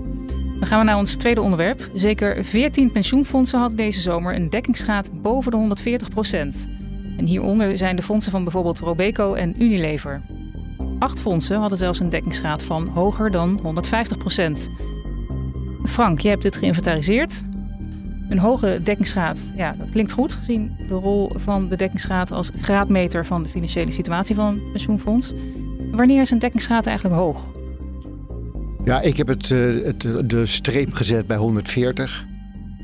Dan 0.65 0.73
gaan 0.73 0.83
we 0.85 0.91
naar 0.91 1.01
ons 1.01 1.15
tweede 1.15 1.41
onderwerp. 1.41 1.91
Zeker 1.95 2.45
14 2.45 2.91
pensioenfondsen 2.91 3.59
hadden 3.59 3.77
deze 3.77 4.01
zomer 4.01 4.35
een 4.35 4.51
dekkingsgraad 4.51 5.23
boven 5.23 5.51
de 5.51 5.57
140 5.57 6.09
procent. 6.09 6.69
En 7.17 7.25
hieronder 7.27 7.77
zijn 7.77 7.97
de 7.97 8.03
fondsen 8.03 8.33
van 8.33 8.43
bijvoorbeeld 8.43 8.79
Robeco 8.79 9.35
en 9.35 9.63
Unilever. 9.63 10.23
Acht 10.99 11.21
fondsen 11.21 11.59
hadden 11.59 11.79
zelfs 11.79 12.01
een 12.01 12.09
dekkingsgraad 12.09 12.63
van 12.63 12.89
hoger 12.89 13.31
dan 13.31 13.59
150 13.63 14.19
procent. 14.19 14.71
Frank, 15.85 16.21
je 16.21 16.29
hebt 16.29 16.43
dit 16.43 16.57
geïnventariseerd. 16.57 17.43
Een 18.29 18.39
hoge 18.39 18.81
dekkingsgraad, 18.83 19.53
ja, 19.57 19.75
dat 19.79 19.91
klinkt 19.91 20.13
goed 20.13 20.33
gezien 20.33 20.77
de 20.89 20.95
rol 20.95 21.31
van 21.35 21.69
de 21.69 21.77
dekkingsgraad 21.77 22.33
als 22.33 22.51
graadmeter 22.61 23.27
van 23.27 23.43
de 23.43 23.49
financiële 23.49 23.91
situatie 23.91 24.35
van 24.35 24.47
een 24.47 24.71
pensioenfonds. 24.73 25.33
Wanneer 25.91 26.21
is 26.21 26.31
een 26.31 26.39
dekkingsgraad 26.39 26.87
eigenlijk 26.87 27.17
hoog? 27.17 27.47
Ja, 28.85 29.01
ik 29.01 29.17
heb 29.17 29.27
het, 29.27 29.51
uh, 29.51 29.85
het, 29.85 30.29
de 30.29 30.47
streep 30.47 30.93
gezet 30.93 31.27
bij 31.27 31.37
140. 31.37 32.25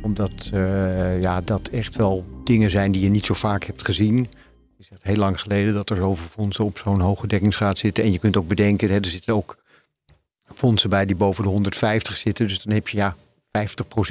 Omdat 0.03 0.51
uh, 0.55 1.21
ja, 1.21 1.41
dat 1.41 1.69
echt 1.69 1.97
wel 1.97 2.25
dingen 2.45 2.71
zijn 2.71 2.93
die 2.93 3.03
je 3.03 3.09
niet 3.09 3.25
zo 3.25 3.35
vaak 3.35 3.65
hebt 3.65 3.85
gezien. 3.85 4.29
is 4.79 4.89
echt 4.91 5.03
heel 5.03 5.17
lang 5.17 5.41
geleden 5.41 5.75
dat 5.75 5.91
er 5.91 5.97
zoveel 5.97 6.29
fondsen 6.29 6.65
op 6.65 6.79
zo'n 6.79 7.01
hoge 7.01 7.27
dekkingsgraad 7.27 7.79
zitten. 7.79 8.05
En 8.05 8.13
je 8.13 8.19
kunt 8.19 8.37
ook 8.37 8.49
bedenken, 8.49 8.89
hè, 8.89 8.97
er 8.97 9.05
zitten 9.05 9.35
ook 9.35 9.59
fondsen 10.55 10.91
bij 10.91 11.07
die 11.07 11.17
boven 11.17 11.43
de 11.45 11.51
150 11.51 12.17
zitten. 12.17 12.47
Dus 12.47 12.63
dan 12.63 12.75
heb 12.75 12.89
je 12.89 12.97
ja 12.97 13.17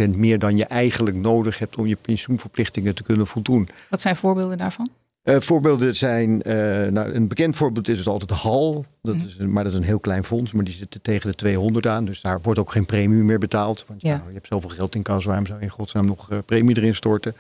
50% 0.07 0.09
meer 0.17 0.39
dan 0.39 0.57
je 0.57 0.65
eigenlijk 0.65 1.15
nodig 1.15 1.59
hebt 1.59 1.75
om 1.75 1.87
je 1.87 1.95
pensioenverplichtingen 1.95 2.95
te 2.95 3.03
kunnen 3.03 3.27
voldoen. 3.27 3.69
Wat 3.89 4.01
zijn 4.01 4.15
voorbeelden 4.15 4.57
daarvan? 4.57 4.89
Uh, 5.23 5.35
voorbeelden 5.39 5.95
zijn, 5.95 6.31
uh, 6.31 6.53
nou, 6.91 7.13
een 7.13 7.27
bekend 7.27 7.55
voorbeeld 7.55 7.87
is 7.87 7.97
het 7.97 8.07
altijd 8.07 8.29
Hal. 8.29 8.85
Dat 9.01 9.15
is, 9.15 9.37
maar 9.37 9.63
dat 9.63 9.73
is 9.73 9.79
een 9.79 9.85
heel 9.85 9.99
klein 9.99 10.23
fonds, 10.23 10.51
maar 10.51 10.63
die 10.63 10.73
zit 10.73 10.99
tegen 11.01 11.29
de 11.29 11.35
200 11.35 11.87
aan. 11.87 12.05
Dus 12.05 12.21
daar 12.21 12.41
wordt 12.41 12.59
ook 12.59 12.71
geen 12.71 12.85
premie 12.85 13.23
meer 13.23 13.39
betaald. 13.39 13.85
Want 13.87 14.01
ja. 14.01 14.15
nou, 14.15 14.27
je 14.27 14.33
hebt 14.33 14.47
zoveel 14.47 14.69
geld 14.69 14.95
in 14.95 15.01
kas, 15.01 15.25
waarom 15.25 15.45
zou 15.45 15.59
je 15.59 15.65
in 15.65 15.71
godsnaam 15.71 16.05
nog 16.05 16.31
uh, 16.31 16.37
premie 16.45 16.77
erin 16.77 16.95
storten? 16.95 17.35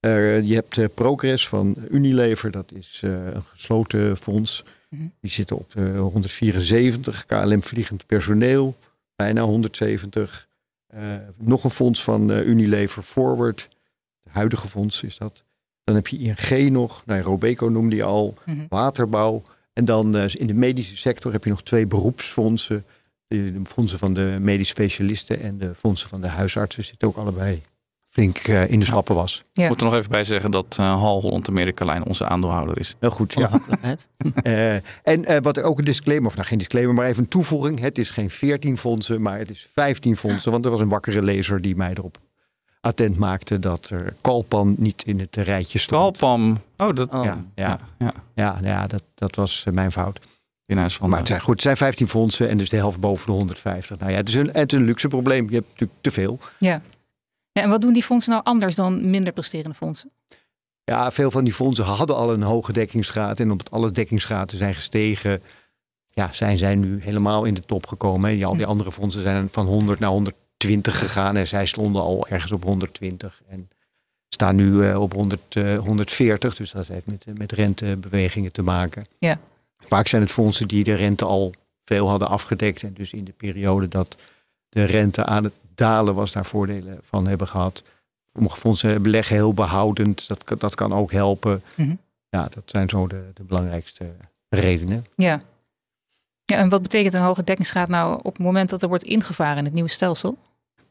je 0.00 0.54
hebt 0.54 0.94
Progress 0.94 1.48
van 1.48 1.76
Unilever, 1.90 2.50
dat 2.50 2.72
is 2.72 3.00
een 3.04 3.42
gesloten 3.42 4.16
fonds. 4.16 4.64
Mhm. 4.88 5.02
Die 5.20 5.30
zitten 5.30 5.56
op 5.56 5.72
174. 5.96 7.26
KLM 7.26 7.62
Vliegend 7.62 8.06
Personeel, 8.06 8.76
bijna 9.16 9.42
170. 9.42 10.48
nog 11.36 11.64
een 11.64 11.70
fonds 11.70 12.02
van 12.02 12.30
Unilever 12.30 13.02
Forward. 13.02 13.68
Het 14.24 14.32
huidige 14.32 14.68
fonds 14.68 15.02
is 15.02 15.18
dat. 15.18 15.44
Dan 15.88 15.96
heb 15.96 16.06
je 16.08 16.18
ING 16.18 16.70
nog, 16.70 17.02
nou, 17.06 17.22
Robeco 17.22 17.66
noemde 17.66 17.96
je 17.96 18.02
al, 18.02 18.34
mhm. 18.44 18.58
waterbouw. 18.68 19.42
En 19.72 19.84
dan 19.84 20.16
uh, 20.16 20.24
in 20.34 20.46
de 20.46 20.54
medische 20.54 20.96
sector 20.96 21.32
heb 21.32 21.44
je 21.44 21.50
nog 21.50 21.62
twee 21.62 21.86
beroepsfondsen. 21.86 22.84
De, 23.26 23.52
de, 23.52 23.60
fondsen 23.64 23.98
van 23.98 24.14
de 24.14 24.36
medisch 24.40 24.68
specialisten 24.68 25.40
en 25.40 25.58
de 25.58 25.74
fondsen 25.78 26.08
van 26.08 26.20
de 26.20 26.28
huisartsen 26.28 26.84
zitten 26.84 27.08
ook 27.08 27.16
allebei 27.16 27.62
flink 28.08 28.46
uh, 28.46 28.70
in 28.70 28.78
de 28.78 28.84
schappen 28.84 29.14
was. 29.14 29.42
Ja. 29.52 29.62
Ik 29.62 29.68
moet 29.68 29.80
er 29.80 29.86
nog 29.86 29.94
even 29.94 30.10
bij 30.10 30.24
zeggen 30.24 30.50
dat 30.50 30.76
uh, 30.80 31.00
Hal 31.00 31.20
Holland 31.20 31.48
Amerika 31.48 31.84
Lijn 31.84 32.04
onze 32.04 32.26
aandeelhouder 32.26 32.78
is. 32.78 32.96
Heel 33.00 33.10
goed, 33.10 33.32
ja. 33.32 33.50
uh, 34.42 34.74
en 35.14 35.42
wat 35.42 35.62
ook 35.62 35.78
een 35.78 35.84
disclaimer, 35.84 36.26
of 36.26 36.34
nou 36.34 36.46
geen 36.46 36.58
disclaimer, 36.58 36.94
maar 36.94 37.06
even 37.06 37.22
een 37.22 37.28
toevoeging. 37.28 37.80
Het 37.80 37.98
is 37.98 38.10
geen 38.10 38.30
14 38.30 38.76
fondsen, 38.76 39.22
maar 39.22 39.38
het 39.38 39.50
is 39.50 39.68
15 39.74 40.16
fondsen. 40.16 40.50
Want 40.52 40.64
er 40.64 40.70
was 40.70 40.80
een 40.80 40.88
wakkere 40.88 41.22
lezer 41.22 41.60
die 41.60 41.76
mij 41.76 41.90
erop 41.90 42.18
attent 42.88 43.18
maakte 43.18 43.58
dat 43.58 43.90
er 43.90 44.14
Kalpan 44.20 44.74
niet 44.78 45.02
in 45.02 45.20
het 45.20 45.36
rijtje 45.36 45.78
stond. 45.78 46.18
Kalpan, 46.18 46.60
oh 46.76 46.94
dat... 46.94 47.12
Ja, 47.12 47.44
ja, 47.54 47.78
ja. 47.98 48.14
ja, 48.34 48.58
ja 48.62 48.86
dat, 48.86 49.02
dat 49.14 49.34
was 49.34 49.64
eh, 49.66 49.72
mijn 49.72 49.92
fout. 49.92 50.20
In 50.66 50.76
huis 50.76 50.96
van 50.96 51.08
maar 51.08 51.18
het 51.18 51.28
zijn, 51.28 51.40
goed, 51.40 51.54
het 51.54 51.62
zijn 51.62 51.76
15 51.76 52.08
fondsen 52.08 52.48
en 52.48 52.58
dus 52.58 52.68
de 52.68 52.76
helft 52.76 53.00
boven 53.00 53.26
de 53.26 53.32
150. 53.32 53.98
Nou 53.98 54.10
ja, 54.10 54.16
het 54.16 54.28
is 54.28 54.34
een, 54.34 54.50
het 54.52 54.72
is 54.72 54.78
een 54.78 54.84
luxe 54.84 55.08
probleem. 55.08 55.48
Je 55.48 55.54
hebt 55.54 55.68
natuurlijk 55.68 56.00
te 56.00 56.10
veel. 56.10 56.38
Ja. 56.58 56.82
ja. 57.52 57.62
En 57.62 57.70
wat 57.70 57.80
doen 57.80 57.92
die 57.92 58.02
fondsen 58.02 58.32
nou 58.32 58.44
anders 58.44 58.74
dan 58.74 59.10
minder 59.10 59.32
presterende 59.32 59.74
fondsen? 59.74 60.10
Ja, 60.84 61.12
veel 61.12 61.30
van 61.30 61.44
die 61.44 61.52
fondsen 61.52 61.84
hadden 61.84 62.16
al 62.16 62.32
een 62.32 62.42
hoge 62.42 62.72
dekkingsgraad. 62.72 63.40
En 63.40 63.50
omdat 63.50 63.70
alle 63.70 63.90
dekkingsgraden 63.90 64.58
zijn 64.58 64.74
gestegen, 64.74 65.42
ja, 66.10 66.32
zijn 66.32 66.58
zij 66.58 66.74
nu 66.74 67.02
helemaal 67.02 67.44
in 67.44 67.54
de 67.54 67.62
top 67.62 67.86
gekomen. 67.86 68.30
En 68.30 68.44
al 68.44 68.54
die 68.54 68.64
hm. 68.64 68.70
andere 68.70 68.92
fondsen 68.92 69.22
zijn 69.22 69.48
van 69.48 69.66
100 69.66 69.98
naar 69.98 70.10
100 70.10 70.36
20 70.58 70.98
gegaan 70.98 71.36
en 71.36 71.46
zij 71.46 71.66
stonden 71.66 72.02
al 72.02 72.28
ergens 72.28 72.52
op 72.52 72.64
120 72.64 73.42
en 73.48 73.70
staan 74.28 74.56
nu 74.56 74.70
uh, 74.70 75.00
op 75.00 75.12
100, 75.12 75.54
uh, 75.54 75.78
140. 75.78 76.56
Dus 76.56 76.70
dat 76.70 76.86
heeft 76.86 77.06
met, 77.06 77.38
met 77.38 77.52
rentebewegingen 77.52 78.52
te 78.52 78.62
maken. 78.62 79.04
Ja. 79.18 79.38
Vaak 79.78 80.08
zijn 80.08 80.22
het 80.22 80.30
fondsen 80.30 80.68
die 80.68 80.84
de 80.84 80.94
rente 80.94 81.24
al 81.24 81.54
veel 81.84 82.08
hadden 82.08 82.28
afgedekt 82.28 82.82
en 82.82 82.92
dus 82.92 83.12
in 83.12 83.24
de 83.24 83.32
periode 83.32 83.88
dat 83.88 84.16
de 84.68 84.84
rente 84.84 85.24
aan 85.24 85.44
het 85.44 85.52
dalen 85.74 86.14
was, 86.14 86.32
daar 86.32 86.44
voordelen 86.44 87.00
van 87.04 87.26
hebben 87.26 87.48
gehad. 87.48 87.82
Sommige 88.32 88.56
fondsen 88.56 89.02
beleggen 89.02 89.36
heel 89.36 89.54
behoudend, 89.54 90.28
dat, 90.28 90.60
dat 90.60 90.74
kan 90.74 90.92
ook 90.92 91.12
helpen. 91.12 91.62
Mhm. 91.76 91.94
Ja, 92.28 92.48
dat 92.54 92.62
zijn 92.66 92.88
zo 92.88 93.06
de, 93.06 93.30
de 93.34 93.42
belangrijkste 93.42 94.06
redenen. 94.48 95.04
Ja. 95.16 95.42
ja, 96.44 96.56
en 96.56 96.68
wat 96.68 96.82
betekent 96.82 97.14
een 97.14 97.20
hoge 97.20 97.44
dekkingsgraad 97.44 97.88
nou 97.88 98.18
op 98.22 98.36
het 98.36 98.44
moment 98.44 98.70
dat 98.70 98.82
er 98.82 98.88
wordt 98.88 99.04
ingevaren 99.04 99.58
in 99.58 99.64
het 99.64 99.72
nieuwe 99.72 99.90
stelsel? 99.90 100.38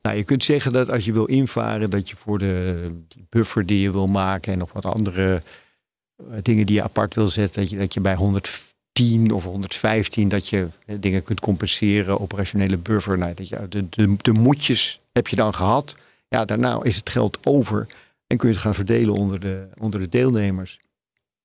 Nou, 0.07 0.19
je 0.19 0.25
kunt 0.25 0.43
zeggen 0.43 0.71
dat 0.71 0.91
als 0.91 1.05
je 1.05 1.11
wil 1.11 1.25
invaren, 1.25 1.89
dat 1.89 2.09
je 2.09 2.15
voor 2.15 2.39
de 2.39 2.89
buffer 3.29 3.65
die 3.65 3.79
je 3.79 3.91
wil 3.91 4.05
maken 4.05 4.53
en 4.53 4.59
nog 4.59 4.71
wat 4.73 4.85
andere 4.85 5.41
eh, 6.17 6.25
dingen 6.41 6.65
die 6.65 6.75
je 6.75 6.83
apart 6.83 7.15
wil 7.15 7.27
zetten, 7.27 7.61
dat 7.61 7.69
je, 7.69 7.77
dat 7.77 7.93
je 7.93 7.99
bij 7.99 8.15
110 8.15 9.31
of 9.31 9.43
115 9.43 10.29
dat 10.29 10.49
je 10.49 10.67
eh, 10.85 10.95
dingen 10.99 11.23
kunt 11.23 11.39
compenseren, 11.39 12.19
operationele 12.19 12.77
buffer. 12.77 13.17
Nou, 13.17 13.33
dat 13.33 13.49
je, 13.49 13.67
de, 13.69 13.89
de, 13.89 14.15
de 14.21 14.31
moedjes 14.31 14.99
heb 15.11 15.27
je 15.27 15.35
dan 15.35 15.53
gehad. 15.53 15.95
Ja, 16.27 16.45
daarna 16.45 16.79
is 16.83 16.95
het 16.95 17.09
geld 17.09 17.39
over 17.43 17.85
en 18.27 18.37
kun 18.37 18.47
je 18.47 18.53
het 18.53 18.63
gaan 18.63 18.75
verdelen 18.75 19.13
onder 19.13 19.39
de, 19.39 19.67
onder 19.77 19.99
de 19.99 20.09
deelnemers. 20.09 20.79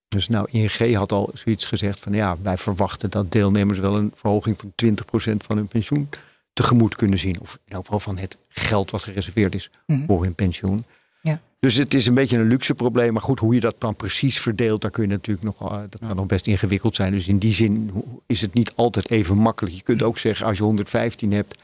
Dus 0.08 0.28
nou, 0.28 0.48
ING 0.50 0.94
had 0.94 1.12
al 1.12 1.30
zoiets 1.34 1.64
gezegd 1.64 2.00
van 2.00 2.12
ja, 2.12 2.36
wij 2.42 2.56
verwachten 2.56 3.10
dat 3.10 3.32
deelnemers 3.32 3.78
wel 3.78 3.96
een 3.96 4.12
verhoging 4.14 4.58
van 4.58 4.72
20% 4.84 5.36
van 5.46 5.56
hun 5.56 5.68
pensioen 5.68 6.08
tegemoet 6.52 6.96
kunnen 6.96 7.18
zien. 7.18 7.40
Of 7.40 7.54
in 7.54 7.60
ieder 7.64 7.84
geval 7.84 8.00
van 8.00 8.18
het 8.18 8.36
geld 8.48 8.90
wat 8.90 9.02
gereserveerd 9.02 9.54
is 9.54 9.70
mhm. 9.86 10.06
voor 10.06 10.22
hun 10.22 10.34
pensioen. 10.34 10.84
Ja. 11.22 11.40
Dus 11.58 11.74
het 11.74 11.94
is 11.94 12.06
een 12.06 12.14
beetje 12.14 12.38
een 12.38 12.48
luxe 12.48 12.74
probleem. 12.74 13.12
Maar 13.12 13.22
goed, 13.22 13.38
hoe 13.38 13.54
je 13.54 13.60
dat 13.60 13.74
dan 13.78 13.96
precies 13.96 14.40
verdeelt, 14.40 14.80
daar 14.80 14.90
kun 14.90 15.02
je 15.02 15.08
natuurlijk 15.08 15.44
nog, 15.44 15.60
eh, 15.60 15.80
dat 15.90 16.00
kan 16.00 16.16
nog 16.16 16.26
best 16.26 16.46
ingewikkeld 16.46 16.94
zijn. 16.94 17.12
Dus 17.12 17.28
in 17.28 17.38
die 17.38 17.54
zin 17.54 17.90
is 18.26 18.40
het 18.40 18.54
niet 18.54 18.72
altijd 18.74 19.10
even 19.10 19.36
makkelijk. 19.36 19.76
Je 19.76 19.82
kunt 19.82 20.02
ook 20.02 20.18
zeggen, 20.18 20.46
als 20.46 20.56
je 20.56 20.62
115 20.62 21.32
hebt, 21.32 21.54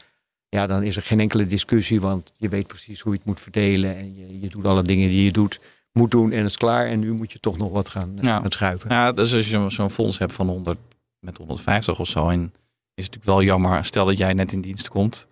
ja, 0.49 0.67
dan 0.67 0.83
is 0.83 0.95
er 0.95 1.01
geen 1.01 1.19
enkele 1.19 1.47
discussie. 1.47 2.01
Want 2.01 2.33
je 2.37 2.49
weet 2.49 2.67
precies 2.67 2.99
hoe 2.99 3.11
je 3.11 3.17
het 3.17 3.27
moet 3.27 3.39
verdelen. 3.39 3.97
En 3.97 4.15
je, 4.15 4.39
je 4.39 4.49
doet 4.49 4.65
alle 4.65 4.83
dingen 4.83 5.09
die 5.09 5.23
je 5.23 5.31
doet, 5.31 5.59
moet 5.91 6.11
doen 6.11 6.31
en 6.31 6.37
het 6.37 6.49
is 6.49 6.57
klaar. 6.57 6.85
En 6.85 6.99
nu 6.99 7.11
moet 7.11 7.31
je 7.31 7.39
toch 7.39 7.57
nog 7.57 7.71
wat 7.71 7.89
gaan, 7.89 8.17
ja. 8.21 8.39
gaan 8.39 8.51
schuiven. 8.51 8.89
Ja, 8.89 9.11
dus 9.11 9.33
als 9.33 9.49
je 9.49 9.65
zo'n 9.69 9.89
fonds 9.89 10.17
hebt 10.17 10.33
van 10.33 10.47
100 10.47 10.77
met 11.19 11.37
150 11.37 11.99
of 11.99 12.07
zo. 12.07 12.29
En 12.29 12.53
is 12.99 13.05
natuurlijk 13.09 13.25
wel 13.25 13.43
jammer. 13.43 13.85
Stel 13.85 14.05
dat 14.05 14.17
jij 14.17 14.33
net 14.33 14.51
in 14.51 14.61
dienst 14.61 14.87
komt. 14.87 15.27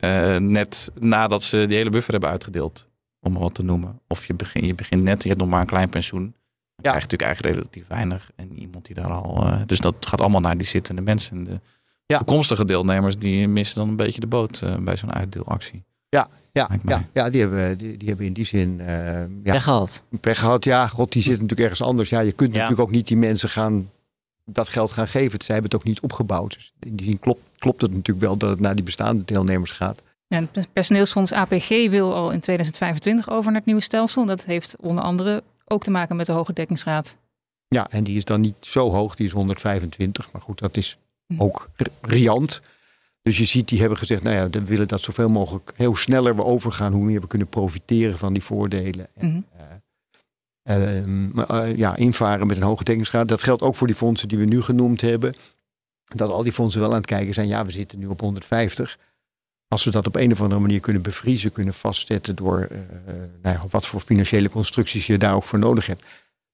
Uh, 0.00 0.36
net 0.36 0.90
nadat 0.98 1.42
ze 1.42 1.66
die 1.66 1.76
hele 1.76 1.90
buffer 1.90 2.12
hebben 2.12 2.30
uitgedeeld. 2.30 2.88
Om 3.20 3.32
maar 3.32 3.42
wat 3.42 3.54
te 3.54 3.62
noemen. 3.62 4.00
Of 4.08 4.26
je, 4.26 4.34
begint 4.34 4.66
je 4.66 4.74
begint 4.74 5.02
net, 5.02 5.22
je 5.22 5.28
hebt 5.28 5.40
nog 5.40 5.50
maar 5.50 5.60
een 5.60 5.66
klein 5.66 5.88
pensioen. 5.88 6.22
Dan 6.22 6.32
ja. 6.76 6.90
krijg 6.90 6.94
je 6.96 7.02
natuurlijk 7.02 7.22
eigenlijk 7.22 7.54
relatief 7.54 7.86
weinig. 7.88 8.30
En 8.36 8.58
iemand 8.58 8.86
die 8.86 8.94
daar 8.94 9.10
al... 9.10 9.46
Uh, 9.46 9.60
dus 9.66 9.78
dat 9.78 9.94
gaat 10.00 10.20
allemaal 10.20 10.40
naar 10.40 10.56
die 10.56 10.66
zittende 10.66 11.02
mensen. 11.02 11.44
De 11.44 11.60
ja. 12.06 12.16
toekomstige 12.16 12.64
deelnemers 12.64 13.18
die 13.18 13.48
missen 13.48 13.78
dan 13.78 13.88
een 13.88 13.96
beetje 13.96 14.20
de 14.20 14.26
boot 14.26 14.60
uh, 14.64 14.76
bij 14.76 14.96
zo'n 14.96 15.12
uitdeelactie. 15.12 15.84
Ja, 16.08 16.28
ja, 16.52 16.68
ja, 16.84 17.04
ja 17.12 17.30
die, 17.30 17.40
hebben, 17.40 17.78
die, 17.78 17.96
die 17.96 18.08
hebben 18.08 18.26
in 18.26 18.32
die 18.32 18.44
zin... 18.44 18.76
ja, 18.78 19.28
pech 19.42 19.62
gehad. 19.62 20.02
Pech 20.20 20.38
gehad, 20.38 20.64
ja. 20.64 20.88
God, 20.88 21.12
die 21.12 21.22
zit 21.22 21.32
natuurlijk 21.40 21.60
ergens 21.60 21.82
anders. 21.82 22.08
Ja, 22.08 22.20
je 22.20 22.32
kunt 22.32 22.52
natuurlijk 22.52 22.80
ook 22.80 22.90
niet 22.90 23.06
die 23.06 23.16
mensen 23.16 23.48
gaan 23.48 23.90
dat 24.44 24.68
geld 24.68 24.90
gaan 24.90 25.08
geven. 25.08 25.40
Zij 25.42 25.54
hebben 25.54 25.70
het 25.70 25.80
ook 25.80 25.86
niet 25.86 26.00
opgebouwd. 26.00 26.54
Dus 26.54 26.72
in 26.80 26.96
die 26.96 27.06
zin 27.06 27.18
klopt, 27.18 27.40
klopt 27.58 27.80
het 27.80 27.90
natuurlijk 27.90 28.26
wel 28.26 28.36
dat 28.36 28.50
het 28.50 28.60
naar 28.60 28.74
die 28.74 28.84
bestaande 28.84 29.24
deelnemers 29.24 29.70
gaat. 29.70 30.02
Ja, 30.26 30.44
het 30.52 30.72
personeelsfonds 30.72 31.32
APG 31.32 31.68
wil 31.68 32.14
al 32.14 32.30
in 32.30 32.40
2025 32.40 33.30
over 33.30 33.46
naar 33.46 33.60
het 33.60 33.66
nieuwe 33.66 33.82
stelsel. 33.82 34.26
Dat 34.26 34.44
heeft 34.44 34.76
onder 34.80 35.04
andere 35.04 35.42
ook 35.64 35.82
te 35.82 35.90
maken 35.90 36.16
met 36.16 36.26
de 36.26 36.32
hoge 36.32 36.52
dekkingsgraad. 36.52 37.16
Ja, 37.68 37.90
en 37.90 38.04
die 38.04 38.16
is 38.16 38.24
dan 38.24 38.40
niet 38.40 38.56
zo 38.60 38.90
hoog, 38.90 39.14
die 39.14 39.26
is 39.26 39.32
125. 39.32 40.32
Maar 40.32 40.42
goed, 40.42 40.58
dat 40.58 40.76
is 40.76 40.98
hm. 41.26 41.42
ook 41.42 41.70
riant. 42.00 42.60
Dus 43.22 43.38
je 43.38 43.44
ziet, 43.44 43.68
die 43.68 43.80
hebben 43.80 43.98
gezegd, 43.98 44.22
nou 44.22 44.36
ja, 44.36 44.50
we 44.50 44.64
willen 44.64 44.88
dat 44.88 45.00
zoveel 45.00 45.28
mogelijk 45.28 45.72
heel 45.76 45.96
sneller 45.96 46.36
we 46.36 46.44
overgaan, 46.44 46.92
hoe 46.92 47.04
meer 47.04 47.20
we 47.20 47.26
kunnen 47.26 47.48
profiteren 47.48 48.18
van 48.18 48.32
die 48.32 48.42
voordelen. 48.42 49.06
En, 49.14 49.28
mhm. 49.28 49.40
eh, 49.56 49.60
uh, 49.60 49.66
ja, 51.76 51.96
invaren 51.96 52.46
met 52.46 52.56
een 52.56 52.62
hoge 52.62 52.84
dekkingsgraad. 52.84 53.28
Dat 53.28 53.42
geldt 53.42 53.62
ook 53.62 53.76
voor 53.76 53.86
die 53.86 53.96
fondsen 53.96 54.28
die 54.28 54.38
we 54.38 54.44
nu 54.44 54.62
genoemd 54.62 55.00
hebben. 55.00 55.34
Dat 56.04 56.30
al 56.30 56.42
die 56.42 56.52
fondsen 56.52 56.80
wel 56.80 56.90
aan 56.90 56.96
het 56.96 57.06
kijken 57.06 57.34
zijn. 57.34 57.48
Ja, 57.48 57.64
we 57.64 57.70
zitten 57.70 57.98
nu 57.98 58.06
op 58.06 58.20
150. 58.20 58.98
Als 59.68 59.84
we 59.84 59.90
dat 59.90 60.06
op 60.06 60.14
een 60.14 60.32
of 60.32 60.40
andere 60.40 60.60
manier 60.60 60.80
kunnen 60.80 61.02
bevriezen, 61.02 61.52
kunnen 61.52 61.74
vastzetten 61.74 62.34
door 62.34 62.68
uh, 62.70 62.78
nou 63.42 63.56
ja, 63.56 63.64
wat 63.70 63.86
voor 63.86 64.00
financiële 64.00 64.48
constructies 64.48 65.06
je 65.06 65.18
daar 65.18 65.34
ook 65.34 65.44
voor 65.44 65.58
nodig 65.58 65.86
hebt. 65.86 66.04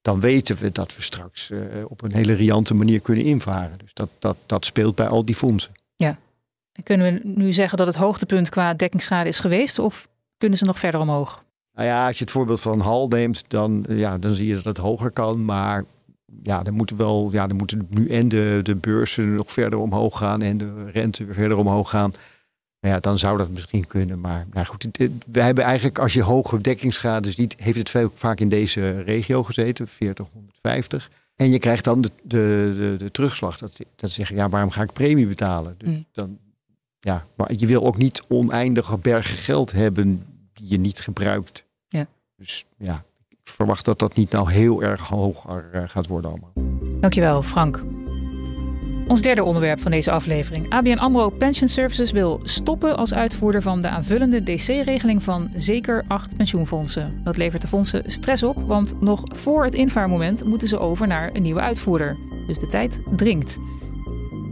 Dan 0.03 0.21
weten 0.21 0.57
we 0.57 0.73
dat 0.73 0.97
we 0.97 1.03
straks 1.03 1.51
op 1.89 2.03
een 2.03 2.13
hele 2.13 2.33
riante 2.33 2.75
manier 2.75 3.01
kunnen 3.01 3.25
invaren. 3.25 3.79
Dus 3.79 3.95
dat, 3.95 4.11
dat, 4.19 4.37
dat 4.47 4.65
speelt 4.65 4.95
bij 4.95 5.09
al 5.09 5.25
die 5.25 5.35
fondsen. 5.35 5.73
Ja. 5.97 6.19
En 6.73 6.83
kunnen 6.83 7.13
we 7.13 7.21
nu 7.29 7.53
zeggen 7.53 7.79
dat 7.79 7.87
het 7.87 7.97
hoogtepunt 7.97 8.49
qua 8.49 8.75
dekkingsgraad 8.75 9.27
is 9.27 9.39
geweest? 9.39 9.79
Of 9.79 10.09
kunnen 10.39 10.59
ze 10.59 10.65
nog 10.65 10.79
verder 10.79 11.01
omhoog? 11.01 11.45
Nou 11.75 11.89
ja, 11.89 12.07
als 12.07 12.19
je 12.19 12.25
het 12.25 12.33
voorbeeld 12.33 12.61
van 12.61 12.81
Hal 12.81 13.09
neemt, 13.09 13.45
dan, 13.49 13.85
ja, 13.89 14.19
dan 14.19 14.35
zie 14.35 14.47
je 14.47 14.55
dat 14.55 14.65
het 14.65 14.77
hoger 14.77 15.11
kan. 15.11 15.45
Maar 15.45 15.85
ja, 16.43 16.63
dan 16.63 16.75
moeten 16.75 16.97
wel, 16.97 17.29
ja, 17.33 17.47
dan 17.47 17.57
moeten 17.57 17.87
nu 17.91 18.09
en 18.09 18.29
de, 18.29 18.61
de 18.63 18.75
beurzen 18.75 19.35
nog 19.35 19.53
verder 19.53 19.79
omhoog 19.79 20.19
gaan 20.19 20.43
en 20.43 20.59
de 20.59 20.91
rente 20.93 21.25
weer 21.25 21.35
verder 21.35 21.57
omhoog 21.57 21.91
gaan. 21.91 22.13
Nou 22.81 22.95
ja, 22.95 23.01
dan 23.01 23.19
zou 23.19 23.39
dat 23.39 23.51
misschien 23.51 23.87
kunnen. 23.87 24.21
Maar 24.21 24.47
nou 24.53 24.67
goed, 24.67 24.87
we 25.27 25.41
hebben 25.41 25.65
eigenlijk, 25.65 25.99
als 25.99 26.13
je 26.13 26.23
hoge 26.23 26.61
dekkingsgraden 26.61 27.33
ziet, 27.33 27.55
heeft 27.59 27.79
het 27.79 27.91
veel, 27.91 28.13
vaak 28.15 28.41
in 28.41 28.49
deze 28.49 29.01
regio 29.01 29.43
gezeten, 29.43 29.89
40, 29.89 30.27
150. 30.33 31.11
En 31.37 31.51
je 31.51 31.59
krijgt 31.59 31.85
dan 31.85 32.01
de, 32.01 32.11
de, 32.23 32.75
de, 32.77 33.05
de 33.05 33.11
terugslag. 33.11 33.59
Dat, 33.59 33.79
dat 33.97 34.11
zeggen, 34.11 34.37
ja, 34.37 34.49
waarom 34.49 34.71
ga 34.71 34.83
ik 34.83 34.93
premie 34.93 35.27
betalen? 35.27 35.75
Dus 35.79 35.89
mm. 35.89 36.05
dan, 36.13 36.39
ja, 37.01 37.27
maar 37.35 37.53
je 37.57 37.67
wil 37.67 37.85
ook 37.87 37.97
niet 37.97 38.23
oneindige 38.29 38.99
bergen 38.99 39.37
geld 39.37 39.73
hebben 39.73 40.25
die 40.61 40.71
je 40.71 40.79
niet 40.79 41.01
gebruikt. 41.01 41.65
Ja. 41.89 42.07
Dus 42.37 42.65
ja, 42.79 43.05
ik 43.29 43.39
verwacht 43.45 43.85
dat 43.85 43.99
dat 43.99 44.15
niet 44.15 44.31
nou 44.31 44.53
heel 44.53 44.83
erg 44.83 45.09
hoger 45.09 45.89
gaat 45.89 46.07
worden 46.07 46.31
allemaal. 46.31 46.53
Dankjewel, 47.01 47.43
Frank. 47.43 47.85
Ons 49.11 49.23
derde 49.23 49.45
onderwerp 49.45 49.81
van 49.81 49.91
deze 49.91 50.11
aflevering. 50.11 50.71
ABN 50.71 50.99
AMRO 50.99 51.29
Pension 51.29 51.69
Services 51.69 52.11
wil 52.11 52.41
stoppen 52.45 52.97
als 52.97 53.15
uitvoerder 53.15 53.63
van 53.63 53.81
de 53.81 53.89
aanvullende 53.89 54.43
DC-regeling 54.43 55.23
van 55.23 55.51
zeker 55.55 56.05
acht 56.09 56.37
pensioenfondsen. 56.37 57.21
Dat 57.25 57.37
levert 57.37 57.63
de 57.63 57.69
fondsen 57.69 58.11
stress 58.11 58.43
op, 58.43 58.63
want 58.67 59.01
nog 59.01 59.23
voor 59.25 59.65
het 59.65 59.75
invaarmoment 59.75 60.45
moeten 60.45 60.69
ze 60.69 60.79
over 60.79 61.07
naar 61.07 61.35
een 61.35 61.43
nieuwe 61.43 61.61
uitvoerder. 61.61 62.17
Dus 62.47 62.59
de 62.59 62.69
tijd 62.69 63.01
dringt. 63.17 63.59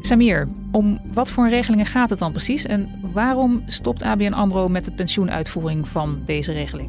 Samir, 0.01 0.49
om 0.73 1.01
wat 1.13 1.31
voor 1.31 1.49
regelingen 1.49 1.87
gaat 1.87 2.11
het 2.11 2.19
dan 2.19 2.33
precies 2.33 2.67
en 2.67 2.89
waarom 3.13 3.63
stopt 3.67 4.03
ABN 4.03 4.33
AMRO 4.33 4.69
met 4.69 4.85
de 4.85 4.91
pensioenuitvoering 4.91 5.89
van 5.89 6.19
deze 6.25 6.53
regeling? 6.53 6.89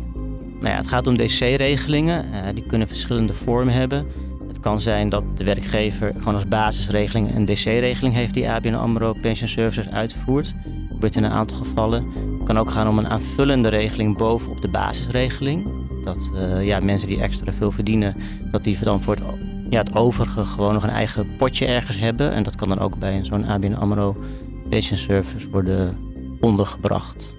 Nou 0.60 0.70
ja, 0.72 0.76
het 0.76 0.88
gaat 0.88 1.08
om 1.08 1.18
DC-regelingen. 1.18 2.26
Uh, 2.34 2.54
die 2.54 2.66
kunnen 2.66 2.88
verschillende 2.88 3.34
vormen 3.34 3.74
hebben. 3.74 4.06
Het 4.48 4.60
kan 4.60 4.80
zijn 4.80 5.10
dat 5.10 5.38
de 5.38 5.44
werkgever 5.44 6.14
gewoon 6.18 6.34
als 6.34 6.48
basisregeling 6.48 7.36
een 7.36 7.46
DC-regeling 7.46 8.14
heeft 8.14 8.34
die 8.34 8.50
ABN 8.50 8.74
AMRO 8.74 9.14
Pension 9.22 9.48
Services 9.48 9.90
uitvoert. 9.90 10.54
Dat 10.64 10.92
gebeurt 10.92 11.16
in 11.16 11.24
een 11.24 11.32
aantal 11.32 11.58
gevallen. 11.58 12.04
Het 12.38 12.44
kan 12.44 12.58
ook 12.58 12.72
gaan 12.72 12.88
om 12.88 12.98
een 12.98 13.08
aanvullende 13.08 13.70
regeling 13.70 14.18
bovenop 14.18 14.62
de 14.62 14.70
basisregeling. 14.70 15.68
Dat 16.04 16.32
uh, 16.34 16.66
ja, 16.66 16.80
mensen 16.80 17.08
die 17.08 17.22
extra 17.22 17.52
veel 17.52 17.72
verdienen, 17.72 18.16
dat 18.52 18.64
die 18.64 18.78
dan 18.80 19.02
voor 19.02 19.16
het, 19.16 19.24
ja, 19.70 19.80
het 19.80 19.96
overige 19.96 20.46
gewoon 20.46 20.74
nog 20.74 20.84
een 20.84 20.90
eigen 20.90 21.36
potje 21.36 21.66
ergens 21.66 21.98
hebben. 21.98 22.32
En 22.32 22.44
dat 22.44 22.56
kan 22.56 22.70
dan 22.70 22.80
ook 22.80 22.98
bij 22.98 23.26
zo'n 23.26 23.46
ABN 23.46 23.74
AMRO 23.74 24.16
Pension 24.70 24.98
Service 24.98 25.50
worden 25.50 25.98
ondergebracht. 26.40 27.34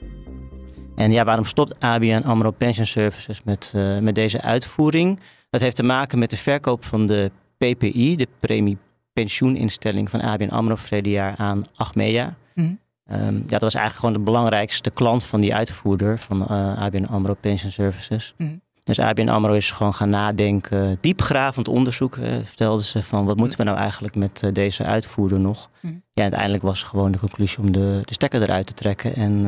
En 0.95 1.13
ja, 1.13 1.25
waarom 1.25 1.45
stopt 1.45 1.81
ABN 1.81 2.23
AMRO 2.25 2.51
Pension 2.51 2.87
Services 2.87 3.43
met, 3.43 3.73
uh, 3.77 3.99
met 3.99 4.15
deze 4.15 4.41
uitvoering? 4.41 5.21
Dat 5.51 5.61
heeft 5.61 5.77
te 5.77 5.83
maken 5.83 6.19
met 6.19 6.31
de 6.31 6.37
verkoop 6.37 6.85
van 6.85 7.07
de 7.07 7.31
PPI, 7.57 8.17
de 8.17 8.29
premie 8.41 8.79
pensioeninstelling 9.13 10.11
van 10.11 10.21
ABN 10.21 10.49
AMRO 10.49 10.75
verleden 10.75 11.13
jaar 11.13 11.35
aan 11.37 11.63
Achmea. 11.75 12.35
Mm. 12.55 12.79
ja, 13.07 13.31
dat 13.47 13.61
was 13.61 13.75
eigenlijk 13.75 13.95
gewoon 13.95 14.13
de 14.13 14.31
belangrijkste 14.31 14.91
klant 14.91 15.25
van 15.25 15.41
die 15.41 15.55
uitvoerder 15.55 16.19
van 16.19 16.47
uh, 16.51 16.71
eh, 16.71 16.79
ABN 16.79 17.05
AMRO 17.05 17.35
Pension 17.35 17.71
Services. 17.71 18.35
Mhm. 18.37 18.57
Dus 18.91 19.01
ABN 19.01 19.29
AMRO 19.29 19.53
is 19.53 19.71
gewoon 19.71 19.95
gaan 19.95 20.09
nadenken, 20.09 20.99
diepgravend 21.01 21.69
onderzoek, 21.69 22.17
uh, 22.17 22.39
vertelden 22.45 22.85
ze 22.85 23.03
van 23.03 23.25
wat 23.25 23.37
moeten 23.37 23.59
we 23.59 23.65
nou 23.65 23.79
eigenlijk 23.79 24.15
met 24.15 24.43
uh, 24.45 24.53
deze 24.53 24.85
uitvoerder 24.85 25.41
nog. 25.41 25.71
Mhm. 25.81 25.95
Ja, 26.13 26.23
uiteindelijk 26.23 26.63
was 26.63 26.83
gewoon 26.83 27.13
de 27.13 27.19
conclusie 27.19 27.59
om 27.59 27.73
de, 27.73 28.01
de 28.05 28.13
stekker 28.13 28.43
eruit 28.43 28.67
te 28.67 28.75
trekken 28.75 29.15
en 29.15 29.43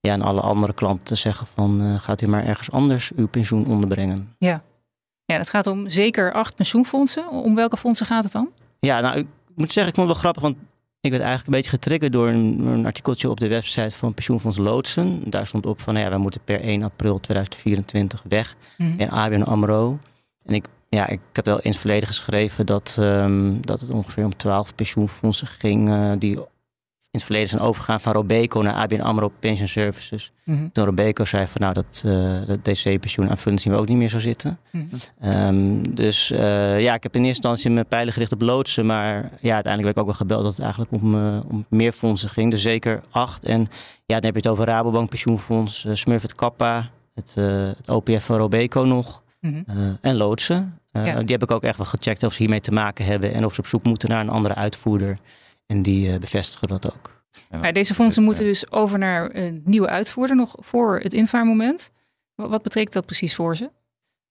ja, 0.00 0.12
en 0.12 0.22
alle 0.22 0.40
andere 0.40 0.74
klanten 0.74 1.04
te 1.04 1.14
zeggen 1.14 1.46
van 1.54 2.00
gaat 2.00 2.20
u 2.20 2.26
maar 2.26 2.44
ergens 2.44 2.70
anders 2.70 3.12
uw 3.16 3.28
pensioen 3.28 3.66
onderbrengen. 3.66 4.34
Ja, 4.38 4.62
ja, 5.24 5.36
het 5.36 5.50
gaat 5.50 5.66
om 5.66 5.88
zeker 5.88 6.32
acht 6.32 6.54
pensioenfondsen. 6.54 7.28
Om 7.28 7.54
welke 7.54 7.76
fondsen 7.76 8.06
gaat 8.06 8.22
het 8.22 8.32
dan? 8.32 8.48
Ja, 8.78 9.00
nou, 9.00 9.18
ik 9.18 9.26
moet 9.54 9.72
zeggen, 9.72 9.92
ik 9.92 9.98
vond 9.98 10.08
het 10.08 10.22
wel 10.22 10.32
grappig, 10.32 10.42
want 10.42 10.56
ik 11.00 11.10
werd 11.10 11.22
eigenlijk 11.22 11.46
een 11.46 11.62
beetje 11.62 11.76
getriggerd 11.76 12.12
door 12.12 12.28
een, 12.28 12.66
een 12.66 12.86
artikeltje 12.86 13.30
op 13.30 13.40
de 13.40 13.48
website 13.48 13.96
van 13.96 14.14
Pensioenfonds 14.14 14.58
Loodsen. 14.58 15.30
Daar 15.30 15.46
stond 15.46 15.66
op 15.66 15.80
van, 15.80 15.92
nou 15.92 16.04
ja, 16.04 16.10
wij 16.10 16.20
moeten 16.20 16.40
per 16.44 16.60
1 16.60 16.82
april 16.82 17.20
2024 17.20 18.24
weg 18.28 18.56
mm 18.76 18.94
in 18.98 19.10
ABN 19.10 19.42
AMRO. 19.42 19.98
En 20.44 20.54
ik, 20.54 20.66
ja, 20.88 21.08
ik 21.08 21.20
heb 21.32 21.44
wel 21.44 21.60
in 21.60 21.70
het 21.70 21.80
verleden 21.80 22.08
geschreven 22.08 22.66
dat, 22.66 22.96
um, 23.00 23.66
dat 23.66 23.80
het 23.80 23.90
ongeveer 23.90 24.24
om 24.24 24.36
12 24.36 24.74
pensioenfondsen 24.74 25.46
ging 25.46 25.88
uh, 25.88 26.12
die 26.18 26.38
in 27.12 27.18
het 27.18 27.24
verleden 27.24 27.48
zijn 27.48 27.62
overgegaan 27.62 28.00
van 28.00 28.12
Robeco 28.12 28.60
naar 28.60 28.74
ABN 28.74 29.00
AMRO 29.00 29.32
Pension 29.38 29.68
Services. 29.68 30.32
Mm 30.44 30.72
Toen 30.72 30.84
Robeco 30.84 31.24
zei 31.24 31.46
van 31.46 31.60
nou 31.60 31.74
dat, 31.74 32.02
uh, 32.06 32.46
dat 32.46 32.64
DC-pensioen 32.64 33.30
aanvullend 33.30 33.60
zien 33.60 33.72
we 33.72 33.78
ook 33.78 33.88
niet 33.88 33.96
meer 33.96 34.08
zo 34.08 34.18
zitten. 34.18 34.58
Mhm. 34.70 34.84
Ehm, 35.20 35.82
dus 35.94 36.30
uh, 36.30 36.80
ja, 36.80 36.94
ik 36.94 37.02
heb 37.02 37.14
in 37.14 37.24
eerste 37.24 37.42
instantie 37.42 37.70
mijn 37.70 37.86
pijlen 37.86 38.12
gericht 38.12 38.32
op 38.32 38.40
loodsen. 38.40 38.86
Maar 38.86 39.30
ja, 39.40 39.54
uiteindelijk 39.54 39.82
werd 39.82 39.96
ik 39.96 39.98
ook 39.98 40.06
wel 40.06 40.14
gebeld 40.14 40.42
dat 40.42 40.50
het 40.50 40.60
eigenlijk 40.60 40.92
om, 40.92 41.14
uh, 41.14 41.40
om 41.48 41.66
meer 41.68 41.92
fondsen 41.92 42.28
ging. 42.28 42.50
Dus 42.50 42.62
zeker 42.62 43.00
acht. 43.10 43.44
En 43.44 43.60
ja, 44.06 44.20
dan 44.20 44.24
heb 44.24 44.34
je 44.34 44.40
het 44.40 44.48
over 44.48 44.64
Rabobank 44.64 45.08
Pensioenfonds, 45.08 45.86
Smurfit 45.92 46.34
Kappa, 46.34 46.90
het, 47.14 47.34
het 47.76 47.88
OPF 47.88 48.24
van 48.24 48.36
Robeco 48.36 48.82
nog. 48.82 49.22
Mm 49.40 49.64
en 50.00 50.16
loodsen. 50.16 50.78
Die 50.92 51.02
heb 51.26 51.42
ik 51.42 51.50
ook 51.50 51.62
echt 51.62 51.76
wel 51.76 51.86
gecheckt 51.86 52.22
of 52.22 52.32
ze 52.32 52.38
hiermee 52.38 52.60
te 52.60 52.72
maken 52.72 53.04
hebben. 53.04 53.34
En 53.34 53.44
of 53.44 53.54
ze 53.54 53.60
op 53.60 53.66
zoek 53.66 53.84
moeten 53.84 54.08
naar 54.08 54.20
een 54.20 54.28
andere 54.28 54.54
uitvoerder. 54.54 55.16
En 55.70 55.82
die 55.82 56.12
eh, 56.12 56.18
bevestigen 56.18 56.68
dat 56.68 56.92
ook. 56.92 57.22
Ja, 57.50 57.72
deze 57.72 57.94
fondsen 57.94 58.22
moeten 58.22 58.44
dus 58.44 58.70
over 58.72 58.98
naar 58.98 59.34
een 59.34 59.62
nieuwe 59.64 59.88
uitvoerder 59.88 60.36
nog 60.36 60.54
voor 60.58 60.98
het 61.02 61.14
invaarmoment. 61.14 61.90
Wat 62.34 62.62
betekent 62.62 62.92
dat 62.92 63.06
precies 63.06 63.34
voor 63.34 63.56
ze? 63.56 63.70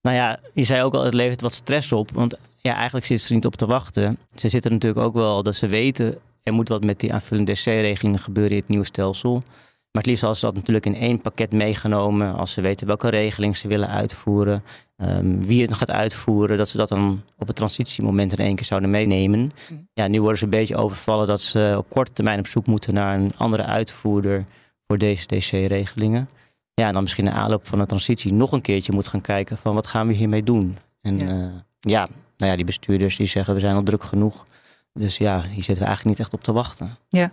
Nou 0.02 0.16
ja, 0.16 0.40
je 0.54 0.64
zei 0.64 0.84
ook 0.84 0.94
al, 0.94 1.04
het 1.04 1.14
levert 1.14 1.42
wat 1.42 1.54
stress 1.54 1.92
op. 1.92 2.12
Want 2.12 2.38
ja, 2.58 2.74
eigenlijk 2.76 3.06
zitten 3.06 3.26
ze 3.26 3.32
er 3.34 3.36
niet 3.40 3.46
op 3.46 3.56
te 3.56 3.66
wachten. 3.66 4.18
Ze 4.36 4.50
zitten 4.50 4.72
natuurlijk 4.72 5.06
ook 5.06 5.14
wel 5.14 5.44
dat 5.44 5.56
ze 5.56 5.68
weten, 5.68 6.18
er 6.44 6.54
moet 6.54 6.70
wat 6.70 6.84
met 6.84 7.00
die 7.00 7.14
aanvullende 7.14 7.52
DC-regelingen 7.52 8.20
gebeuren 8.20 8.52
in 8.52 8.60
het 8.60 8.68
nieuwe 8.68 8.86
stelsel. 8.86 9.44
Maar 9.92 10.02
het 10.02 10.06
liefst 10.06 10.24
als 10.24 10.40
ze 10.40 10.46
dat 10.46 10.56
natuurlijk 10.56 10.86
in 10.86 10.96
één 10.96 11.22
pakket 11.22 11.52
meegenomen. 11.52 12.36
Als 12.36 12.52
ze 12.52 12.62
weten 12.62 12.88
welke 12.88 13.10
regeling 13.10 13.58
ze 13.58 13.68
willen 13.68 13.90
uitvoeren. 13.90 14.64
Um, 14.98 15.46
wie 15.46 15.62
het 15.62 15.74
gaat 15.74 15.92
uitvoeren. 15.92 16.58
Dat 16.58 16.70
ze 16.70 16.78
dat 16.78 16.90
dan 16.90 17.22
op 17.38 17.48
het 17.48 17.56
transitiemoment 17.56 18.32
in 18.32 18.46
één 18.46 18.56
keer 18.56 18.66
zouden 18.66 18.90
meenemen. 18.90 19.40
Mm. 19.40 19.88
Ja, 19.94 20.08
nu 20.08 20.22
worden 20.22 20.38
ze 20.38 20.44
een 20.44 20.50
beetje 20.50 20.76
overvallen 20.76 21.28
dat 21.28 21.42
ze 21.42 21.76
op 21.78 21.90
korte 21.90 22.12
termijn 22.12 22.40
op 22.40 22.48
zoek 22.48 22.66
moeten 22.66 22.94
naar 22.94 23.20
een 23.20 23.32
andere 23.38 23.64
uitvoerder 23.64 24.46
voor 24.88 24.98
deze 24.98 25.28
DC-regelingen. 25.28 26.30
Ja, 26.74 26.88
en 26.88 26.94
dan 26.94 27.04
misschien 27.04 27.26
in 27.26 27.34
aanloop 27.34 27.68
van 27.68 27.80
de 27.80 27.86
transitie 27.86 28.34
nog 28.34 28.52
een 28.52 28.62
keertje 28.62 28.92
moet 28.92 29.08
gaan 29.08 29.22
kijken 29.22 29.58
van 29.58 29.74
wat 29.74 29.88
gaan 29.88 30.08
we 30.08 30.14
hiermee 30.14 30.44
doen. 30.44 30.78
En 31.02 31.18
ja, 31.18 31.26
uh, 31.26 31.50
ja 31.80 32.08
nou 32.38 32.52
ja, 32.52 32.56
die 32.56 32.66
bestuurders 32.66 33.16
die 33.16 33.28
zeggen 33.28 33.54
we 33.54 33.60
zijn 33.60 33.76
al 33.76 33.84
druk 33.84 34.04
genoeg. 34.04 34.46
Dus 34.94 35.18
ja, 35.18 35.42
hier 35.42 35.64
zitten 35.64 35.78
we 35.78 35.86
eigenlijk 35.86 36.06
niet 36.06 36.20
echt 36.20 36.34
op 36.34 36.44
te 36.44 36.52
wachten. 36.52 36.98
Ja. 37.08 37.32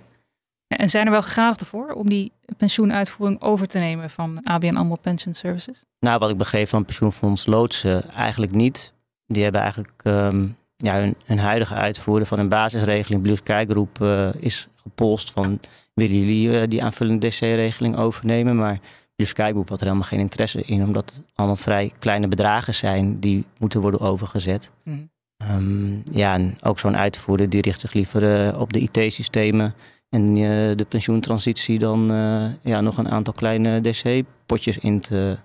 En 0.68 0.88
zijn 0.88 1.06
er 1.06 1.12
wel 1.12 1.22
gegadigden 1.22 1.66
voor 1.66 1.92
om 1.92 2.08
die 2.08 2.32
pensioenuitvoering 2.56 3.42
over 3.42 3.66
te 3.66 3.78
nemen 3.78 4.10
van 4.10 4.40
ABN 4.42 4.76
AMRO 4.76 4.96
Pension 5.00 5.34
Services? 5.34 5.84
Nou, 6.00 6.18
wat 6.18 6.30
ik 6.30 6.36
begreep 6.36 6.68
van 6.68 6.84
pensioenfonds 6.84 7.46
Loodsen, 7.46 8.10
eigenlijk 8.10 8.52
niet. 8.52 8.92
Die 9.26 9.42
hebben 9.42 9.60
eigenlijk 9.60 10.00
um, 10.04 10.56
ja, 10.76 10.94
hun, 10.94 11.16
hun, 11.24 11.38
huidige 11.38 11.74
uitvoerder 11.74 12.26
van 12.26 12.38
een 12.38 12.48
basisregeling, 12.48 13.22
Blue 13.22 13.36
Sky 13.36 13.64
Group, 13.68 14.00
uh, 14.00 14.28
is 14.38 14.68
gepolst 14.76 15.30
van 15.30 15.60
willen 15.94 16.18
jullie 16.18 16.48
uh, 16.48 16.62
die 16.68 16.82
aanvullende 16.82 17.28
DC-regeling 17.28 17.96
overnemen? 17.96 18.56
Maar 18.56 18.80
Blue 19.16 19.28
Sky 19.28 19.50
Group 19.50 19.68
had 19.68 19.80
er 19.80 19.86
helemaal 19.86 20.08
geen 20.08 20.18
interesse 20.18 20.62
in, 20.62 20.82
omdat 20.82 21.14
het 21.14 21.24
allemaal 21.34 21.56
vrij 21.56 21.92
kleine 21.98 22.28
bedragen 22.28 22.74
zijn 22.74 23.20
die 23.20 23.44
moeten 23.58 23.80
worden 23.80 24.00
overgezet. 24.00 24.70
Mm. 24.82 25.10
Um, 25.50 26.02
ja, 26.10 26.34
en 26.34 26.56
ook 26.62 26.78
zo'n 26.78 26.96
uitvoerder 26.96 27.48
die 27.48 27.60
richt 27.60 27.80
zich 27.80 27.92
liever 27.92 28.46
uh, 28.46 28.60
op 28.60 28.72
de 28.72 28.80
IT-systemen 28.80 29.74
en 30.08 30.36
uh, 30.36 30.76
de 30.76 30.86
pensioentransitie 30.88 31.78
dan 31.78 32.12
uh, 32.12 32.46
ja, 32.62 32.80
nog 32.80 32.98
een 32.98 33.08
aantal 33.08 33.34
kleine 33.34 33.80
DC-potjes 33.80 34.78
in 34.78 35.00
te 35.00 35.38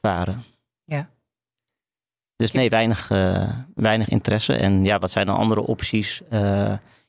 varen. 0.00 0.44
Ja. 0.84 1.08
Dus 2.36 2.52
nee, 2.52 2.68
weinig, 2.68 3.10
uh, 3.10 3.48
weinig 3.74 4.08
interesse. 4.08 4.52
En 4.52 4.84
ja, 4.84 4.98
wat 4.98 5.10
zijn 5.10 5.26
dan 5.26 5.36
andere 5.36 5.60
opties? 5.60 6.22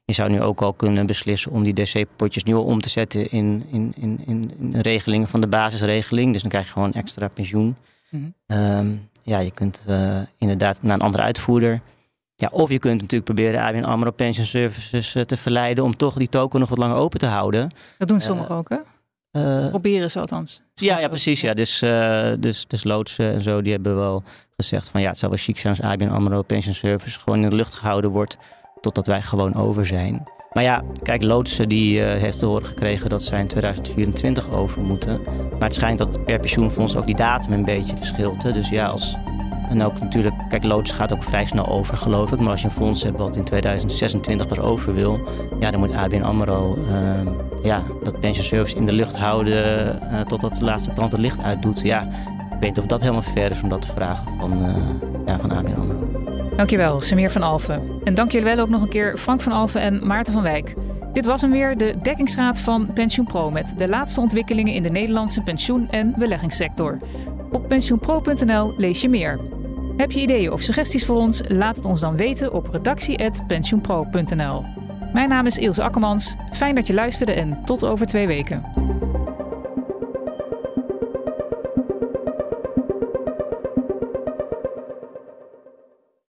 je 0.06 0.14
zou 0.14 0.30
nu 0.30 0.42
ook 0.42 0.62
al 0.62 0.74
kunnen 0.74 1.06
beslissen 1.06 1.52
om 1.52 1.64
die 1.64 1.74
DC-potjes 1.74 2.44
nu 2.44 2.54
al 2.54 2.64
om 2.64 2.82
te 2.82 2.90
zetten 2.90 3.30
in, 3.30 3.66
in, 3.72 3.94
in, 3.96 4.22
in, 4.26 4.74
regelingen 4.82 5.28
van 5.28 5.42
de 5.42 5.48
basisregeling. 5.48 6.32
Dus 6.32 6.42
dan 6.42 6.50
krijg 6.50 6.66
je 6.66 6.72
gewoon 6.72 6.94
extra 6.94 7.28
pensioen. 7.28 7.76
Mm 8.10 8.34
-hmm. 8.48 8.58
um, 8.58 9.10
ja, 9.24 9.40
je 9.40 9.52
kunt 9.52 9.86
inderdaad 10.38 10.82
naar 10.82 10.94
een 10.94 11.02
andere 11.02 11.24
uitvoerder. 11.24 11.82
Ja, 12.40 12.50
of 12.52 12.70
je 12.70 12.80
kunt 12.80 13.02
natuurlijk 13.02 13.24
proberen 13.24 13.62
ABN 13.62 13.84
AMRO 13.84 14.12
Pension 14.12 14.46
Services 14.46 15.16
eh, 15.16 15.24
te 15.24 15.38
verleiden 15.38 15.84
om 15.84 15.96
toch 15.96 16.16
die 16.16 16.30
token 16.30 16.60
nog 16.60 16.70
wat 16.70 16.78
langer 16.78 16.96
open 16.96 17.20
te 17.20 17.26
houden. 17.26 17.70
Dat 17.98 18.08
doen 18.08 18.20
sommigen 18.20 18.52
uh, 18.52 18.58
ook, 18.58 18.70
hè? 18.70 18.78
Uh, 19.32 19.70
Proberen 19.70 20.12
ze 20.12 20.20
althans. 20.20 20.62
Ja, 20.74 21.00
ja, 21.00 21.08
precies. 21.08 21.42
Ja. 21.42 21.54
Dus, 21.54 21.84
uh, 21.84 22.32
dus, 22.40 22.68
dus 22.68 22.84
loodsen 22.84 23.34
en 23.34 23.42
zo, 23.42 23.62
die 23.62 23.72
hebben 23.72 23.96
wel 23.96 24.24
gezegd 24.56 24.90
van 24.90 25.02
ja, 25.02 25.10
het 25.10 25.18
zou 25.18 25.32
wel 25.32 25.40
chic 25.42 25.60
zijn 25.60 25.76
als 25.78 25.86
ABN 25.86 26.08
AMRO 26.08 26.42
Pension 26.42 26.74
Service 26.74 27.20
gewoon 27.20 27.44
in 27.44 27.50
de 27.50 27.56
lucht 27.56 27.74
gehouden 27.74 28.12
wordt 28.12 28.38
totdat 28.82 29.08
wij 29.08 29.22
gewoon 29.22 29.56
over 29.56 29.86
zijn. 29.86 30.28
Maar 30.52 30.64
ja, 30.64 30.84
kijk, 31.04 31.24
loodsen 31.24 31.70
die 31.70 32.02
heeft 32.02 32.40
te 32.40 32.46
horen 32.46 32.66
gekregen 32.66 33.10
dat 33.10 33.24
zij 33.24 33.40
in 33.40 33.48
2024 33.48 34.50
over 34.50 34.82
moeten. 34.82 35.22
Maar 35.52 35.68
het 35.68 35.74
schijnt 35.74 35.98
dat 35.98 36.26
per 36.26 36.40
pensioenfonds 36.40 36.96
ook 36.96 37.06
die 37.06 37.16
datum 37.16 37.54
een 37.54 37.66
beetje 37.66 37.98
verschilt. 37.98 38.44
Hè? 38.44 38.52
Dus 38.52 38.70
ja, 38.70 38.88
als 38.88 39.16
en 39.70 39.84
ook 39.84 40.00
natuurlijk, 40.00 40.36
kijk, 40.50 40.64
loods 40.64 40.92
gaat 40.92 41.14
ook 41.14 41.24
vrij 41.24 41.46
snel 41.46 41.68
over, 41.68 41.98
geloof 41.98 42.32
ik. 42.32 42.40
Maar 42.40 42.52
als 42.52 42.62
je 42.62 42.68
een 42.68 42.74
fonds 42.74 43.04
hebt 43.04 43.18
wat 43.18 43.36
in 43.36 43.44
2026 43.44 44.48
pas 44.48 44.60
over 44.60 44.94
wil, 44.94 45.20
ja, 45.60 45.72
dan 45.72 45.80
moet 45.80 45.94
ABN 45.94 46.22
AMRO 46.22 46.78
uh, 46.78 47.32
ja, 47.64 47.82
dat 48.04 48.20
pension 48.20 48.46
service 48.46 48.76
in 48.76 48.86
de 48.86 48.92
lucht 48.92 49.18
houden 49.18 50.00
uh, 50.12 50.20
totdat 50.20 50.54
de 50.54 50.66
laatste 50.66 50.90
plant 50.90 51.12
het 51.12 51.22
licht 51.22 51.42
uitdoet. 51.42 51.82
Ja, 51.82 52.02
ik 52.02 52.60
weet 52.60 52.70
niet 52.70 52.78
of 52.78 52.86
dat 52.86 53.02
helemaal 53.02 53.22
ver 53.22 53.52
is 53.52 53.62
om 53.62 53.70
dat 53.70 53.82
te 53.82 53.92
vragen 53.92 54.28
van, 54.40 54.66
uh, 54.66 54.76
ja, 55.26 55.40
van 55.40 55.52
ABN 55.52 55.74
AMRO. 55.74 56.18
Dankjewel, 56.56 57.02
Samir 57.02 57.32
van 57.32 57.44
Alfen. 57.44 57.82
En 58.04 58.14
dank 58.14 58.32
jullie 58.32 58.56
wel 58.56 58.60
ook 58.60 58.70
nog 58.70 58.82
een 58.82 58.90
keer 58.90 59.18
Frank 59.18 59.42
van 59.42 59.52
Alfen 59.52 59.82
en 59.82 60.08
Maarten 60.08 60.34
van 60.34 60.42
Wijk. 60.42 60.76
Dit 61.14 61.26
was 61.26 61.42
hem 61.42 61.52
weer, 61.52 61.78
de 61.78 61.96
dekkingsraad 62.02 62.60
van 62.60 62.94
PensioenPro 62.94 63.52
met 63.52 63.74
de 63.78 63.88
laatste 63.88 64.20
ontwikkelingen 64.20 64.74
in 64.74 64.84
de 64.84 64.90
Nederlandse 64.90 65.42
pensioen- 65.42 65.90
en 65.90 66.14
beleggingssector. 66.18 66.98
Op 67.52 67.68
pensioenpro.nl 67.68 68.74
lees 68.78 69.02
je 69.02 69.10
meer. 69.10 69.40
Heb 69.98 70.12
je 70.12 70.22
ideeën 70.22 70.52
of 70.52 70.62
suggesties 70.62 71.06
voor 71.06 71.16
ons? 71.16 71.42
Laat 71.48 71.76
het 71.76 71.86
ons 71.86 72.00
dan 72.00 72.18
weten 72.18 72.54
op 72.54 72.68
redactie.pensioenpro.nl. 72.68 74.64
Mijn 75.14 75.30
naam 75.30 75.46
is 75.46 75.58
Ilse 75.58 75.84
Akkermans. 75.84 76.36
Fijn 76.52 76.76
dat 76.76 76.88
je 76.88 76.94
luisterde 76.94 77.32
en 77.32 77.62
tot 77.66 77.86
over 77.86 78.06
twee 78.06 78.28
weken. 78.28 78.64